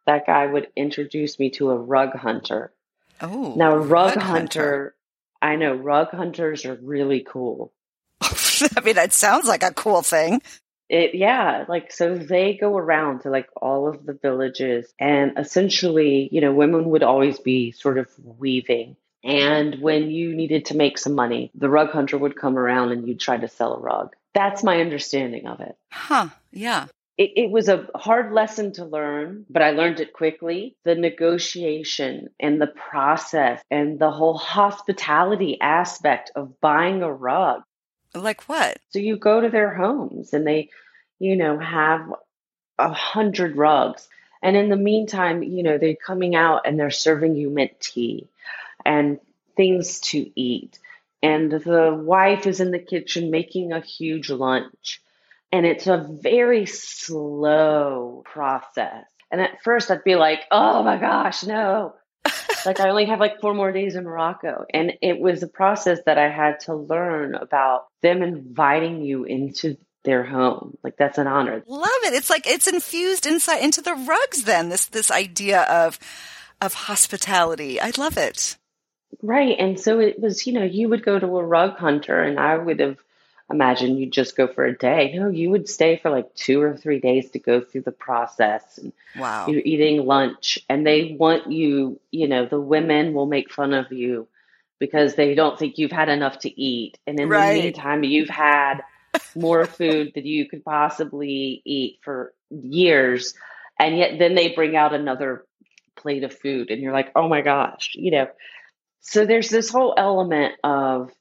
That 0.08 0.26
guy 0.26 0.48
would 0.48 0.70
introduce 0.76 1.38
me 1.38 1.52
to 1.52 1.70
a 1.70 1.78
rug 1.78 2.16
hunter 2.16 2.74
Oh. 3.22 3.54
now, 3.56 3.76
rug, 3.76 3.90
rug 3.90 4.18
hunter, 4.18 4.24
hunter. 4.32 4.96
I 5.42 5.56
know 5.56 5.76
rug 5.76 6.10
hunters 6.10 6.66
are 6.66 6.76
really 6.82 7.22
cool. 7.22 7.72
I 8.22 8.82
mean, 8.84 8.96
that 8.96 9.14
sounds 9.14 9.48
like 9.48 9.64
a 9.64 9.72
cool 9.72 10.02
thing. 10.02 10.42
It, 10.90 11.16
yeah, 11.16 11.66
like 11.68 11.92
so 11.92 12.16
they 12.16 12.56
go 12.56 12.78
around 12.78 13.22
to 13.22 13.30
like 13.30 13.50
all 13.56 13.88
of 13.88 14.06
the 14.06 14.14
villages, 14.14 14.94
and 15.00 15.34
essentially, 15.38 16.30
you 16.32 16.42
know, 16.42 16.54
women 16.54 16.90
would 16.90 17.04
always 17.04 17.40
be 17.40 17.72
sort 17.72 17.98
of 17.98 18.08
weaving. 18.24 18.96
And 19.24 19.80
when 19.82 20.12
you 20.12 20.36
needed 20.36 20.66
to 20.66 20.76
make 20.78 20.98
some 20.98 21.14
money, 21.16 21.50
the 21.56 21.70
rug 21.70 21.92
hunter 21.92 22.18
would 22.18 22.36
come 22.36 22.58
around 22.58 22.92
and 22.92 23.08
you'd 23.08 23.22
try 23.22 23.38
to 23.38 23.48
sell 23.48 23.74
a 23.74 23.80
rug. 23.80 24.14
That's 24.34 24.64
my 24.64 24.82
understanding 24.82 25.48
of 25.48 25.62
it. 25.62 25.78
Huh. 25.92 26.28
Yeah. 26.52 26.88
it, 27.18 27.32
it 27.36 27.52
was 27.52 27.70
a 27.70 27.88
hard 27.96 28.34
lesson 28.34 28.74
to 28.74 28.86
learn, 28.86 29.46
but 29.50 29.62
I 29.62 29.72
learned 29.72 30.00
it 30.00 30.14
quickly. 30.14 30.76
The 30.84 30.96
negotiation 30.96 32.30
and 32.40 32.60
the 32.60 32.68
process 32.68 33.62
and 33.70 34.00
the 34.00 34.12
whole 34.12 34.38
hospitality 34.38 35.60
aspect 35.62 36.32
of 36.36 36.60
buying 36.60 37.04
a 37.04 37.14
rug. 37.14 37.62
Like 38.16 38.44
what? 38.44 38.78
So 38.92 39.00
you 39.00 39.18
go 39.18 39.42
to 39.42 39.50
their 39.50 39.74
homes 39.74 40.34
and 40.34 40.46
they, 40.46 40.70
you 41.20 41.36
know, 41.36 41.58
have 41.58 42.14
a 42.78 42.92
hundred 42.92 43.56
rugs. 43.56 44.08
And 44.42 44.56
in 44.56 44.70
the 44.70 44.78
meantime, 44.78 45.42
you 45.42 45.64
know, 45.64 45.78
they're 45.78 45.96
coming 45.96 46.36
out 46.36 46.62
and 46.66 46.80
they're 46.80 46.92
serving 46.92 47.36
you 47.36 47.50
mint 47.50 47.80
tea 47.80 48.28
and 48.86 49.20
things 49.56 50.00
to 50.02 50.32
eat. 50.40 50.80
And 51.22 51.52
the 51.52 51.94
wife 51.94 52.46
is 52.46 52.60
in 52.60 52.72
the 52.72 52.80
kitchen 52.80 53.32
making 53.32 53.72
a 53.72 53.80
huge 53.80 54.30
lunch. 54.30 55.02
And 55.52 55.66
it's 55.66 55.88
a 55.88 55.98
very 55.98 56.66
slow 56.66 58.24
process. 58.26 59.06
And 59.32 59.40
at 59.40 59.64
first, 59.64 59.90
I'd 59.90 60.04
be 60.04 60.16
like, 60.16 60.42
oh 60.52 60.84
my 60.84 60.98
gosh, 60.98 61.44
no. 61.44 61.96
Like, 62.66 62.80
I 62.80 62.90
only 62.90 63.06
have 63.06 63.20
like 63.20 63.40
four 63.40 63.54
more 63.54 63.72
days 63.72 63.96
in 63.96 64.04
Morocco. 64.04 64.66
And 64.74 64.94
it 65.02 65.20
was 65.20 65.44
a 65.44 65.48
process 65.48 66.00
that 66.06 66.18
I 66.18 66.30
had 66.30 66.62
to 66.62 66.76
learn 66.76 67.36
about 67.36 67.86
them 68.02 68.22
inviting 68.22 69.02
you 69.02 69.24
into 69.24 69.78
their 70.04 70.24
home. 70.24 70.78
Like, 70.84 70.98
that's 70.98 71.18
an 71.18 71.28
honor. 71.28 71.64
Love 71.68 71.90
it. 72.04 72.14
It's 72.14 72.30
like 72.30 72.48
it's 72.48 72.68
infused 72.68 73.26
inside 73.26 73.60
into 73.60 73.82
the 73.82 73.94
rugs 73.94 74.44
then. 74.44 74.70
This 74.70 74.88
this 74.88 75.12
idea 75.12 75.62
of 75.64 76.00
of 76.62 76.74
hospitality. 76.74 77.80
I 77.80 77.92
love 77.98 78.18
it. 78.18 78.58
Right. 79.22 79.56
And 79.60 79.80
so 79.80 80.00
it 80.00 80.20
was, 80.20 80.48
you 80.48 80.54
know, 80.54 80.64
you 80.64 80.90
would 80.90 81.06
go 81.06 81.20
to 81.20 81.38
a 81.38 81.46
rug 81.46 81.78
hunter 81.78 82.22
and 82.22 82.40
I 82.40 82.58
would 82.58 82.80
have 82.80 82.98
imagined 83.54 84.00
you'd 84.00 84.12
just 84.12 84.36
go 84.36 84.48
for 84.48 84.66
a 84.66 84.78
day. 84.78 85.14
No, 85.16 85.30
you 85.30 85.50
would 85.52 85.70
stay 85.70 85.98
for 85.98 86.10
like 86.12 86.34
two 86.36 86.62
or 86.62 86.76
three 86.76 87.00
days 87.00 87.32
to 87.32 87.40
go 87.40 87.62
through 87.62 87.82
the 87.82 87.92
process 87.92 88.78
and 88.78 88.92
Wow. 89.16 89.48
you're 89.48 89.62
eating 89.64 90.06
lunch 90.06 90.60
and 90.70 90.86
they 90.86 91.16
want 91.20 91.52
you, 91.52 92.00
you 92.12 92.28
know, 92.28 92.46
the 92.46 92.60
women 92.60 93.14
will 93.14 93.28
make 93.28 93.52
fun 93.52 93.74
of 93.74 93.92
you 93.92 94.28
because 94.80 95.16
they 95.16 95.36
don't 95.36 95.58
think 95.58 95.78
you've 95.78 95.92
had 95.92 96.10
enough 96.10 96.40
to 96.40 96.62
eat. 96.62 96.98
And 97.08 97.20
in 97.20 97.30
Right. 97.30 97.48
the 97.48 97.62
meantime, 97.62 98.04
you've 98.04 98.30
had 98.30 98.82
more 99.36 99.68
food 99.68 100.12
than 100.16 100.26
you 100.26 100.48
could 100.50 100.66
possibly 100.66 101.62
eat 101.66 102.00
for 102.04 102.34
years. 102.50 103.34
And 103.80 103.98
yet 103.98 104.20
then 104.20 104.36
they 104.36 104.50
bring 104.50 104.76
out 104.76 104.94
another 104.94 105.46
plate 105.96 106.24
of 106.24 106.38
food 106.38 106.70
and 106.70 106.82
you're 106.82 106.94
like, 106.94 107.12
oh 107.16 107.28
my 107.28 107.42
gosh, 107.42 107.92
you 107.96 108.12
know. 108.12 108.28
So 109.02 109.26
there's 109.26 109.50
this 109.50 109.70
whole 109.70 109.94
element 109.98 110.56
of 110.64 111.12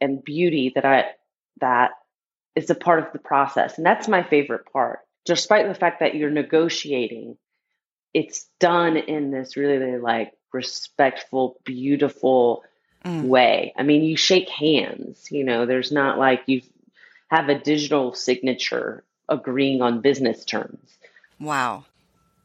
and 0.00 0.22
beauty 0.22 0.72
that 0.74 0.84
I 0.84 1.04
that 1.60 1.92
is 2.54 2.70
a 2.70 2.74
part 2.74 3.00
of 3.00 3.12
the 3.12 3.18
process. 3.18 3.76
And 3.76 3.86
that's 3.86 4.08
my 4.08 4.22
favorite 4.22 4.72
part. 4.72 5.00
Despite 5.24 5.68
the 5.68 5.74
fact 5.74 6.00
that 6.00 6.14
you're 6.14 6.30
negotiating, 6.30 7.36
it's 8.14 8.46
done 8.58 8.96
in 8.96 9.30
this 9.30 9.56
really 9.56 9.98
like 9.98 10.32
respectful, 10.52 11.60
beautiful 11.64 12.64
Mm. 13.04 13.24
way. 13.24 13.72
I 13.76 13.84
mean, 13.84 14.02
you 14.02 14.16
shake 14.16 14.48
hands, 14.48 15.28
you 15.30 15.44
know, 15.44 15.66
there's 15.66 15.92
not 15.92 16.18
like 16.18 16.42
you 16.46 16.62
have 17.30 17.48
a 17.48 17.58
digital 17.58 18.12
signature 18.12 19.04
agreeing 19.28 19.82
on 19.82 20.00
business 20.00 20.44
terms. 20.44 20.98
Wow. 21.38 21.84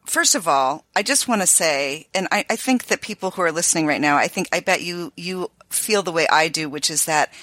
First 0.06 0.36
of 0.36 0.48
all, 0.48 0.86
I 0.96 1.02
just 1.02 1.28
want 1.28 1.42
to 1.42 1.48
say, 1.48 2.08
and 2.14 2.28
I, 2.32 2.46
I 2.50 2.56
think 2.56 2.86
that 2.86 3.02
people 3.02 3.32
who 3.32 3.42
are 3.42 3.52
listening 3.52 3.88
right 3.88 4.02
now, 4.02 4.18
I 4.18 4.28
think, 4.28 4.48
I 4.52 4.60
bet 4.60 4.82
you, 4.82 5.12
you 5.16 5.50
feel 5.70 6.04
the 6.04 6.12
way 6.12 6.28
I 6.28 6.50
do, 6.50 6.70
which 6.70 6.92
is 6.92 7.06
that 7.06 7.34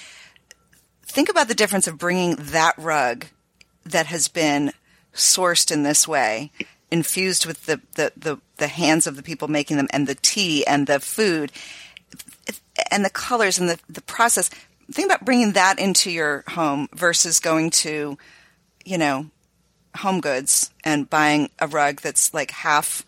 think 1.11 1.29
about 1.29 1.47
the 1.47 1.55
difference 1.55 1.87
of 1.87 1.97
bringing 1.97 2.35
that 2.37 2.73
rug 2.77 3.25
that 3.85 4.07
has 4.07 4.27
been 4.27 4.71
sourced 5.13 5.71
in 5.71 5.83
this 5.83 6.07
way, 6.07 6.51
infused 6.89 7.45
with 7.45 7.65
the, 7.65 7.81
the, 7.95 8.11
the, 8.15 8.37
the 8.57 8.67
hands 8.67 9.07
of 9.07 9.15
the 9.15 9.23
people 9.23 9.47
making 9.47 9.77
them 9.77 9.87
and 9.91 10.07
the 10.07 10.15
tea 10.15 10.65
and 10.65 10.87
the 10.87 10.99
food 10.99 11.51
and 12.89 13.03
the 13.03 13.09
colors 13.09 13.59
and 13.59 13.69
the, 13.69 13.79
the 13.89 14.01
process. 14.01 14.49
Think 14.91 15.07
about 15.07 15.25
bringing 15.25 15.53
that 15.53 15.79
into 15.79 16.11
your 16.11 16.43
home 16.49 16.87
versus 16.93 17.39
going 17.39 17.69
to, 17.71 18.17
you 18.85 18.97
know, 18.97 19.27
HomeGoods 19.95 20.71
and 20.83 21.09
buying 21.09 21.49
a 21.59 21.67
rug 21.67 22.01
that's 22.01 22.33
like 22.33 22.51
half 22.51 23.05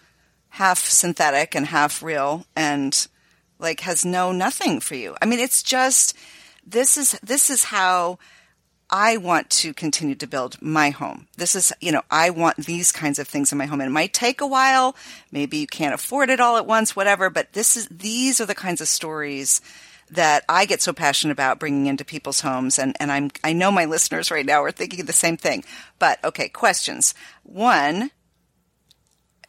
half 0.50 0.80
synthetic 0.80 1.56
and 1.56 1.68
half 1.68 2.04
real 2.04 2.46
and 2.56 3.08
like 3.58 3.80
has 3.80 4.06
no 4.06 4.32
nothing 4.32 4.80
for 4.80 4.96
you. 4.96 5.16
I 5.22 5.26
mean, 5.26 5.40
it's 5.40 5.64
just 5.64 6.16
this 6.66 6.98
is 6.98 7.20
this 7.22 7.50
is 7.50 7.66
how 7.66 8.20
I 8.90 9.18
want 9.18 9.50
to 9.50 9.74
continue 9.74 10.14
to 10.16 10.28
build 10.28 10.62
my 10.62 10.92
home. 10.92 11.28
This 11.36 11.56
is, 11.56 11.74
you 11.82 11.92
know, 11.92 12.04
I 12.12 12.30
want 12.30 12.58
these 12.58 12.92
kinds 12.92 13.18
of 13.18 13.28
things 13.28 13.52
in 13.52 13.58
my 13.58 13.66
home. 13.66 13.82
And 13.82 13.90
it 13.90 13.94
might 13.94 14.14
take 14.14 14.40
a 14.40 14.46
while. 14.46 14.96
Maybe 15.32 15.58
you 15.58 15.66
can't 15.66 15.96
afford 15.96 16.30
it 16.30 16.40
all 16.40 16.58
at 16.58 16.68
once, 16.68 16.96
whatever. 16.96 17.32
But 17.32 17.54
this 17.54 17.76
is, 17.76 17.88
these 17.88 18.40
are 18.40 18.46
the 18.46 18.54
kinds 18.54 18.82
of 18.82 18.88
stories 18.88 19.62
that 20.12 20.44
I 20.48 20.66
get 20.66 20.80
so 20.80 20.94
passionate 20.94 21.32
about 21.32 21.60
bringing 21.60 21.88
into 21.88 22.06
people's 22.06 22.42
homes. 22.42 22.78
And, 22.78 22.96
and 23.00 23.12
I'm, 23.12 23.32
I 23.44 23.54
know 23.54 23.72
my 23.72 23.86
listeners 23.86 24.30
right 24.30 24.46
now 24.46 24.62
are 24.62 24.72
thinking 24.72 25.06
the 25.06 25.14
same 25.14 25.38
thing. 25.38 25.64
But 25.98 26.24
okay, 26.24 26.50
questions. 26.50 27.16
One, 27.42 28.12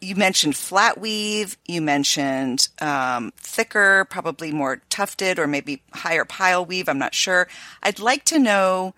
you 0.01 0.15
mentioned 0.15 0.55
flat 0.55 0.99
weave. 0.99 1.57
You 1.65 1.81
mentioned 1.81 2.67
um, 2.79 3.31
thicker, 3.37 4.05
probably 4.05 4.51
more 4.51 4.81
tufted 4.89 5.39
or 5.39 5.47
maybe 5.47 5.81
higher 5.93 6.25
pile 6.25 6.65
weave. 6.65 6.89
I'm 6.89 6.99
not 6.99 7.13
sure. 7.13 7.47
I'd 7.81 7.99
like 7.99 8.25
to 8.25 8.39
know 8.39 8.93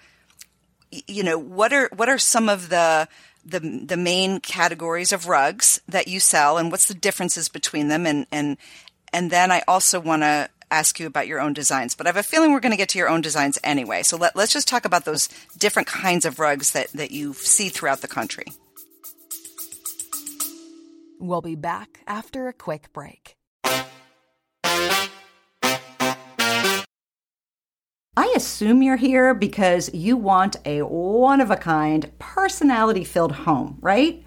you 0.92 1.24
know 1.24 1.38
what 1.38 1.74
are 1.74 1.90
what 1.96 2.10
are 2.10 2.18
some 2.18 2.50
of 2.50 2.70
the 2.70 3.08
the 3.46 3.60
the 3.60 3.98
main 3.98 4.40
categories 4.40 5.12
of 5.12 5.28
rugs 5.28 5.82
that 5.88 6.08
you 6.08 6.20
sell 6.20 6.58
and 6.58 6.72
what's 6.72 6.88
the 6.88 6.94
differences 6.94 7.50
between 7.50 7.88
them 7.88 8.06
and 8.06 8.26
and 8.32 8.58
and 9.14 9.32
then 9.32 9.52
I 9.52 9.64
also 9.68 10.00
want 10.00 10.24
to 10.24 10.50
ask 10.70 11.00
you 11.00 11.08
about 11.08 11.28
your 11.28 11.40
own 11.40 11.54
designs 11.54 11.96
but 11.96 12.08
I 12.08 12.10
have 12.10 12.18
a 12.18 12.24
feeling 12.24 12.52
we're 12.52 12.60
going 12.60 12.72
to 12.72 12.78
get 12.78 12.90
to 12.90 13.00
your 13.00 13.10
own 13.10 13.22
designs 13.22 13.58
anyway 13.64 14.04
so 14.04 14.18
let, 14.18 14.36
let's 14.36 14.54
just 14.54 14.68
talk 14.68 14.86
about 14.86 15.06
those 15.06 15.30
different 15.58 15.88
kinds 15.88 16.26
of 16.26 16.40
rugs 16.40 16.72
that 16.72 16.92
that 16.94 17.12
you 17.12 17.34
see 17.34 17.70
throughout 17.70 18.02
the 18.02 18.08
country 18.08 18.46
We'll 21.20 21.42
be 21.42 21.56
back 21.56 22.02
after 22.06 22.48
a 22.48 22.54
quick 22.54 22.94
break. 22.94 23.36
I 28.16 28.34
assume 28.36 28.84
you're 28.84 28.98
here 28.98 29.34
because 29.34 29.94
you 29.94 30.16
want 30.16 30.58
a 30.66 30.84
one 30.84 31.42
of 31.42 31.50
a 31.50 31.56
kind, 31.56 32.12
personality 32.20 33.04
filled 33.04 33.32
home, 33.32 33.78
right? 33.82 34.24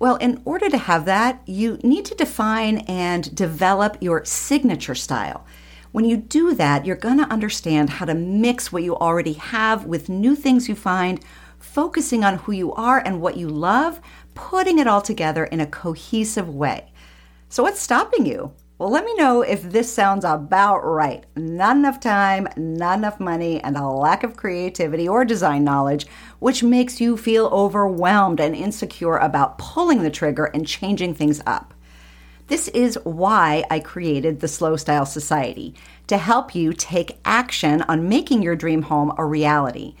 Well, 0.00 0.16
in 0.16 0.42
order 0.44 0.68
to 0.68 0.78
have 0.78 1.04
that, 1.04 1.40
you 1.46 1.78
need 1.84 2.04
to 2.06 2.16
define 2.16 2.78
and 2.78 3.34
develop 3.34 3.96
your 4.00 4.24
signature 4.24 4.96
style. 4.96 5.46
When 5.92 6.04
you 6.04 6.16
do 6.16 6.54
that, 6.54 6.84
you're 6.84 6.96
going 6.96 7.18
to 7.18 7.32
understand 7.32 7.90
how 7.90 8.06
to 8.06 8.14
mix 8.14 8.72
what 8.72 8.82
you 8.82 8.96
already 8.96 9.34
have 9.34 9.84
with 9.84 10.08
new 10.08 10.34
things 10.34 10.68
you 10.68 10.74
find, 10.74 11.24
focusing 11.58 12.24
on 12.24 12.38
who 12.38 12.52
you 12.52 12.72
are 12.72 12.98
and 12.98 13.20
what 13.20 13.36
you 13.36 13.48
love, 13.48 14.00
putting 14.34 14.78
it 14.78 14.86
all 14.86 15.00
together 15.00 15.44
in 15.44 15.60
a 15.60 15.66
cohesive 15.66 16.48
way. 16.48 16.92
So, 17.48 17.62
what's 17.62 17.80
stopping 17.80 18.26
you? 18.26 18.52
Well, 18.76 18.90
let 18.90 19.04
me 19.04 19.14
know 19.14 19.42
if 19.42 19.62
this 19.62 19.92
sounds 19.92 20.24
about 20.24 20.80
right. 20.84 21.24
Not 21.36 21.76
enough 21.76 22.00
time, 22.00 22.48
not 22.56 22.98
enough 22.98 23.20
money, 23.20 23.60
and 23.60 23.76
a 23.76 23.86
lack 23.86 24.24
of 24.24 24.36
creativity 24.36 25.06
or 25.06 25.24
design 25.24 25.62
knowledge, 25.62 26.06
which 26.40 26.64
makes 26.64 27.00
you 27.00 27.16
feel 27.16 27.46
overwhelmed 27.46 28.40
and 28.40 28.56
insecure 28.56 29.16
about 29.16 29.58
pulling 29.58 30.02
the 30.02 30.10
trigger 30.10 30.46
and 30.46 30.66
changing 30.66 31.14
things 31.14 31.40
up. 31.46 31.72
This 32.48 32.66
is 32.68 32.98
why 33.04 33.64
I 33.70 33.78
created 33.78 34.40
the 34.40 34.48
Slow 34.48 34.76
Style 34.76 35.06
Society 35.06 35.74
to 36.08 36.18
help 36.18 36.54
you 36.54 36.72
take 36.72 37.18
action 37.24 37.82
on 37.82 38.08
making 38.08 38.42
your 38.42 38.56
dream 38.56 38.82
home 38.82 39.14
a 39.16 39.24
reality. 39.24 39.94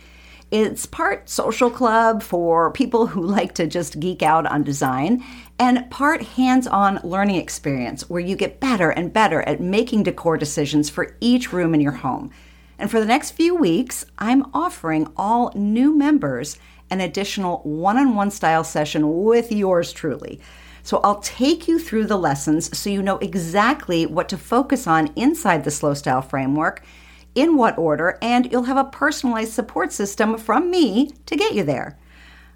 It's 0.56 0.86
part 0.86 1.28
social 1.28 1.68
club 1.68 2.22
for 2.22 2.70
people 2.70 3.08
who 3.08 3.20
like 3.20 3.54
to 3.54 3.66
just 3.66 3.98
geek 3.98 4.22
out 4.22 4.46
on 4.46 4.62
design, 4.62 5.24
and 5.58 5.90
part 5.90 6.22
hands 6.22 6.68
on 6.68 7.00
learning 7.02 7.40
experience 7.40 8.08
where 8.08 8.20
you 8.20 8.36
get 8.36 8.60
better 8.60 8.90
and 8.90 9.12
better 9.12 9.42
at 9.42 9.60
making 9.60 10.04
decor 10.04 10.36
decisions 10.36 10.88
for 10.88 11.16
each 11.20 11.52
room 11.52 11.74
in 11.74 11.80
your 11.80 11.90
home. 11.90 12.30
And 12.78 12.88
for 12.88 13.00
the 13.00 13.06
next 13.06 13.32
few 13.32 13.56
weeks, 13.56 14.06
I'm 14.16 14.46
offering 14.54 15.12
all 15.16 15.50
new 15.56 15.92
members 15.92 16.56
an 16.88 17.00
additional 17.00 17.58
one 17.64 17.98
on 17.98 18.14
one 18.14 18.30
style 18.30 18.62
session 18.62 19.24
with 19.24 19.50
yours 19.50 19.92
truly. 19.92 20.40
So 20.84 21.00
I'll 21.02 21.18
take 21.18 21.66
you 21.66 21.80
through 21.80 22.06
the 22.06 22.16
lessons 22.16 22.78
so 22.78 22.90
you 22.90 23.02
know 23.02 23.18
exactly 23.18 24.06
what 24.06 24.28
to 24.28 24.38
focus 24.38 24.86
on 24.86 25.12
inside 25.16 25.64
the 25.64 25.72
slow 25.72 25.94
style 25.94 26.22
framework, 26.22 26.84
in 27.34 27.56
what 27.56 27.78
order, 27.78 28.18
and 28.20 28.50
you'll 28.50 28.64
have 28.64 28.76
a 28.76 28.84
personalized 28.84 29.52
support 29.52 29.92
system 29.92 30.38
from 30.38 30.70
me 30.70 31.10
to 31.26 31.36
get 31.36 31.54
you 31.54 31.62
there. 31.62 31.98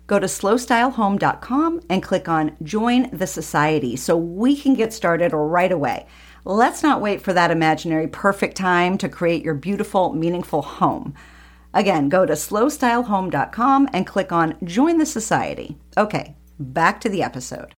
Go 0.06 0.18
to 0.18 0.26
slowstylehome.com 0.26 1.80
and 1.90 2.02
click 2.02 2.28
on 2.28 2.56
Join 2.62 3.10
the 3.10 3.26
Society 3.26 3.94
so 3.94 4.16
we 4.16 4.56
can 4.56 4.74
get 4.74 4.92
started 4.92 5.32
right 5.34 5.70
away. 5.70 6.06
Let's 6.44 6.82
not 6.82 7.02
wait 7.02 7.20
for 7.20 7.34
that 7.34 7.50
imaginary 7.50 8.08
perfect 8.08 8.56
time 8.56 8.96
to 8.98 9.08
create 9.08 9.44
your 9.44 9.54
beautiful, 9.54 10.14
meaningful 10.14 10.62
home. 10.62 11.14
Again, 11.74 12.08
go 12.08 12.24
to 12.24 12.32
slowstylehome.com 12.32 13.90
and 13.92 14.06
click 14.06 14.32
on 14.32 14.56
Join 14.64 14.96
the 14.96 15.06
Society. 15.06 15.76
Okay, 15.96 16.36
back 16.58 17.00
to 17.02 17.10
the 17.10 17.22
episode. 17.22 17.77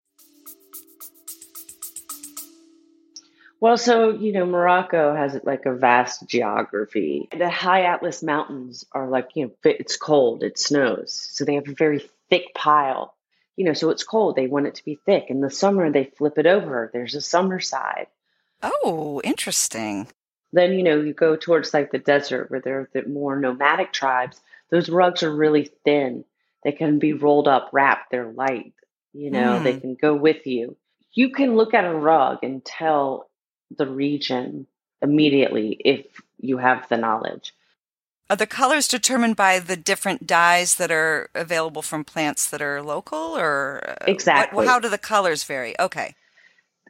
Well, 3.61 3.77
so, 3.77 4.11
you 4.11 4.33
know, 4.33 4.47
Morocco 4.47 5.15
has 5.15 5.39
like 5.43 5.67
a 5.67 5.75
vast 5.75 6.29
geography. 6.29 7.29
The 7.37 7.51
high 7.51 7.83
Atlas 7.83 8.23
Mountains 8.23 8.85
are 8.93 9.09
like, 9.09 9.31
you 9.35 9.47
know, 9.47 9.53
it's 9.65 9.97
cold, 9.97 10.45
it 10.45 10.59
snows. 10.59 11.13
So 11.33 11.45
they 11.45 11.57
have 11.57 11.69
a 11.69 11.75
very 11.75 12.09
thick 12.31 12.55
pile. 12.55 13.15
You 13.57 13.65
know, 13.65 13.73
so 13.73 13.91
it's 13.91 14.05
cold. 14.05 14.37
They 14.37 14.47
want 14.47 14.69
it 14.69 14.77
to 14.77 14.85
be 14.85 15.01
thick. 15.05 15.27
In 15.29 15.41
the 15.41 15.51
summer, 15.51 15.91
they 15.91 16.05
flip 16.05 16.39
it 16.39 16.47
over. 16.47 16.91
There's 16.93 17.17
a 17.17 17.21
summer 17.21 17.59
side. 17.59 18.07
Oh, 18.63 19.21
interesting. 19.25 20.07
Then, 20.53 20.75
you 20.75 20.85
know, 20.85 21.01
you 21.01 21.13
go 21.13 21.35
towards 21.35 21.75
like 21.75 21.91
the 21.91 21.99
desert 21.99 22.51
where 22.53 22.61
there 22.61 22.81
are 22.81 22.91
the 22.93 23.09
more 23.09 23.39
nomadic 23.39 23.93
tribes. 23.93 24.41
Those 24.71 24.89
rugs 24.89 25.25
are 25.25 25.35
really 25.35 25.73
thin. 25.85 26.25
They 26.63 26.71
can 26.71 27.01
be 27.01 27.13
rolled 27.13 27.49
up, 27.49 27.71
wrapped. 27.73 28.13
They're 28.13 28.31
light. 28.31 28.75
You 29.13 29.33
know, 29.33 29.59
mm. 29.59 29.65
they 29.65 29.73
hmm. 29.73 29.81
can 29.81 29.95
go 30.01 30.15
with 30.15 30.47
you. 30.47 30.77
You 31.13 31.31
can 31.31 31.57
look 31.57 31.75
at 31.75 31.85
a 31.85 31.95
rug 31.95 32.39
and 32.43 32.65
tell 32.65 33.28
the 33.77 33.87
region 33.87 34.67
immediately 35.03 35.77
if 35.85 36.07
you 36.41 36.59
have 36.59 36.89
the 36.89 36.97
knowledge. 36.97 37.55
Are 38.31 38.37
the 38.37 38.47
colors 38.47 38.89
determined 38.89 39.37
by 39.37 39.59
the 39.59 39.77
different 39.77 40.27
dyes 40.27 40.75
that 40.77 40.91
are 40.91 41.31
available 41.35 41.81
from 41.81 42.05
plants 42.05 42.49
that 42.51 42.61
are 42.61 42.83
local 42.83 43.19
or 43.19 43.83
uh, 43.89 44.05
exactly 44.07 44.57
what, 44.57 44.67
how 44.67 44.79
do 44.79 44.89
the 44.89 44.99
colors 44.99 45.45
vary? 45.45 45.79
Okay. 45.81 46.15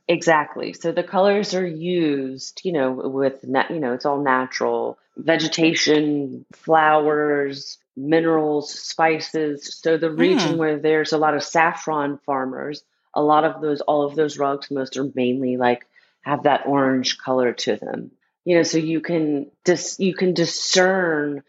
Exactly. 0.08 0.72
So 0.72 0.90
the 0.90 1.04
colors 1.04 1.54
are 1.54 1.66
used 1.66 2.62
you 2.64 2.72
know 2.72 2.92
with 2.92 3.44
you 3.44 3.78
know 3.78 3.92
it's 3.92 4.06
all 4.06 4.20
natural. 4.20 4.98
Vegetation 5.16 6.44
flowers 6.52 7.78
minerals 7.96 8.72
spices. 8.72 9.76
So 9.80 9.96
the 9.96 10.10
region 10.10 10.54
mm. 10.54 10.58
where 10.58 10.78
there's 10.78 11.12
a 11.12 11.18
lot 11.18 11.34
of 11.34 11.42
saffron 11.42 12.18
farmers 12.18 12.82
a 13.14 13.22
lot 13.22 13.44
of 13.44 13.60
those 13.60 13.80
all 13.82 14.02
of 14.02 14.14
those 14.14 14.38
rugs 14.38 14.70
most 14.70 14.96
are 14.96 15.10
mainly 15.14 15.56
like 15.56 15.86
have 16.28 16.44
that 16.44 16.66
orange 16.66 17.18
color 17.18 17.52
to 17.52 17.76
them. 17.76 18.10
You 18.44 18.56
know, 18.56 18.62
so 18.62 18.78
you 18.78 19.00
can 19.00 19.50
dis- 19.64 19.98
you 19.98 20.14
can 20.14 20.34
discern 20.34 21.42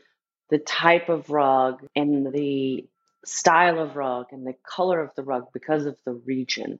the 0.49 0.57
type 0.57 1.09
of 1.09 1.29
rug 1.29 1.85
and 1.95 2.31
the 2.31 2.85
style 3.25 3.79
of 3.79 3.95
rug 3.95 4.27
and 4.31 4.45
the 4.45 4.55
color 4.63 5.01
of 5.01 5.13
the 5.15 5.23
rug 5.23 5.47
because 5.53 5.85
of 5.85 5.97
the 6.05 6.13
region. 6.13 6.79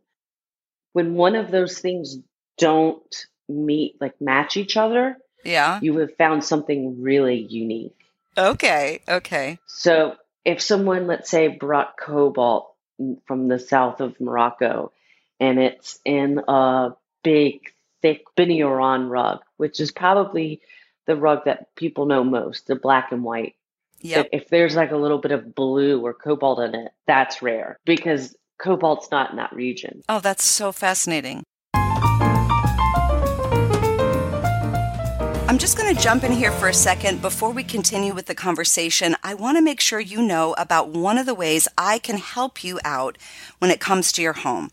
When 0.94 1.14
one 1.14 1.36
of 1.36 1.52
those 1.52 1.80
things 1.80 2.18
don't 2.58 3.16
meet 3.48 3.96
like 4.02 4.20
match 4.20 4.58
each 4.58 4.78
other, 4.78 5.18
yeah. 5.44 5.80
You 5.82 5.98
have 5.98 6.16
found 6.18 6.44
something 6.44 7.02
really 7.02 7.38
unique. 7.38 7.96
Okay, 8.38 9.02
okay. 9.08 9.60
So, 9.68 10.16
if 10.46 10.62
someone 10.62 11.08
let's 11.08 11.30
say 11.30 11.48
brought 11.48 11.98
cobalt 11.98 12.74
from 13.26 13.48
the 13.48 13.60
south 13.60 14.02
of 14.02 14.20
Morocco 14.20 14.92
and 15.40 15.60
it's 15.60 16.00
in 16.04 16.42
a 16.48 16.92
big 17.24 17.62
thick 18.02 18.24
Beni 18.36 18.60
Ourain 18.60 19.10
rug, 19.10 19.40
which 19.58 19.80
is 19.80 19.92
probably 19.92 20.62
the 21.08 21.16
rug 21.16 21.46
that 21.46 21.76
people 21.76 22.06
know 22.06 22.24
most, 22.24 22.68
the 22.68 22.76
black 22.76 23.12
and 23.12 23.24
white. 23.24 23.56
Yep. 24.02 24.30
If 24.32 24.50
there's 24.50 24.76
like 24.76 24.92
a 24.92 24.98
little 24.98 25.18
bit 25.18 25.32
of 25.32 25.56
blue 25.56 26.00
or 26.02 26.14
cobalt 26.14 26.60
in 26.60 26.76
it, 26.76 26.92
that's 27.06 27.42
rare 27.42 27.80
because 27.86 28.36
cobalt's 28.60 29.12
not 29.12 29.32
in 29.32 29.38
that 29.38 29.54
region. 29.54 30.04
Oh, 30.08 30.20
that's 30.20 30.46
so 30.46 30.72
fascinating. 30.72 31.44
I'm 35.50 35.58
just 35.58 35.78
going 35.78 35.94
to 35.94 36.02
jump 36.02 36.24
in 36.24 36.32
here 36.32 36.52
for 36.52 36.68
a 36.68 36.74
second 36.74 37.22
before 37.24 37.52
we 37.52 37.64
continue 37.64 38.14
with 38.14 38.28
the 38.28 38.36
conversation. 38.36 39.16
I 39.24 39.34
want 39.34 39.58
to 39.58 39.64
make 39.64 39.82
sure 39.82 40.00
you 40.00 40.22
know 40.22 40.54
about 40.60 40.90
one 40.90 41.18
of 41.18 41.26
the 41.26 41.34
ways 41.34 41.68
I 41.76 41.98
can 41.98 42.18
help 42.18 42.64
you 42.64 42.80
out 42.86 43.18
when 43.58 43.72
it 43.72 43.80
comes 43.80 44.12
to 44.12 44.22
your 44.22 44.34
home. 44.34 44.70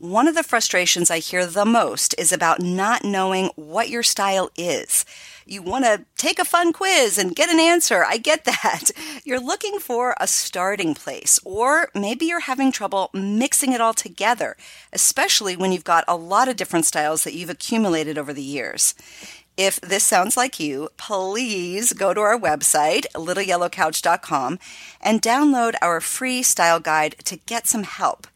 One 0.00 0.26
of 0.26 0.34
the 0.34 0.42
frustrations 0.42 1.10
I 1.10 1.18
hear 1.18 1.44
the 1.44 1.66
most 1.66 2.14
is 2.16 2.32
about 2.32 2.62
not 2.62 3.04
knowing 3.04 3.50
what 3.54 3.90
your 3.90 4.02
style 4.02 4.50
is. 4.56 5.04
You 5.44 5.60
want 5.60 5.84
to 5.84 6.06
take 6.16 6.38
a 6.38 6.44
fun 6.46 6.72
quiz 6.72 7.18
and 7.18 7.36
get 7.36 7.50
an 7.50 7.60
answer. 7.60 8.02
I 8.02 8.16
get 8.16 8.44
that. 8.46 8.92
You're 9.24 9.38
looking 9.38 9.78
for 9.78 10.14
a 10.18 10.26
starting 10.26 10.94
place, 10.94 11.38
or 11.44 11.90
maybe 11.94 12.24
you're 12.24 12.40
having 12.40 12.72
trouble 12.72 13.10
mixing 13.12 13.74
it 13.74 13.82
all 13.82 13.92
together, 13.92 14.56
especially 14.90 15.54
when 15.54 15.70
you've 15.70 15.84
got 15.84 16.04
a 16.08 16.16
lot 16.16 16.48
of 16.48 16.56
different 16.56 16.86
styles 16.86 17.24
that 17.24 17.34
you've 17.34 17.50
accumulated 17.50 18.16
over 18.16 18.32
the 18.32 18.40
years. 18.40 18.94
If 19.58 19.82
this 19.82 20.04
sounds 20.04 20.34
like 20.34 20.58
you, 20.58 20.88
please 20.96 21.92
go 21.92 22.14
to 22.14 22.20
our 22.22 22.38
website, 22.38 23.04
littleyellowcouch.com, 23.12 24.58
and 25.02 25.20
download 25.20 25.74
our 25.82 26.00
free 26.00 26.42
style 26.42 26.80
guide 26.80 27.16
to 27.24 27.36
get 27.36 27.66
some 27.66 27.82
help. 27.82 28.26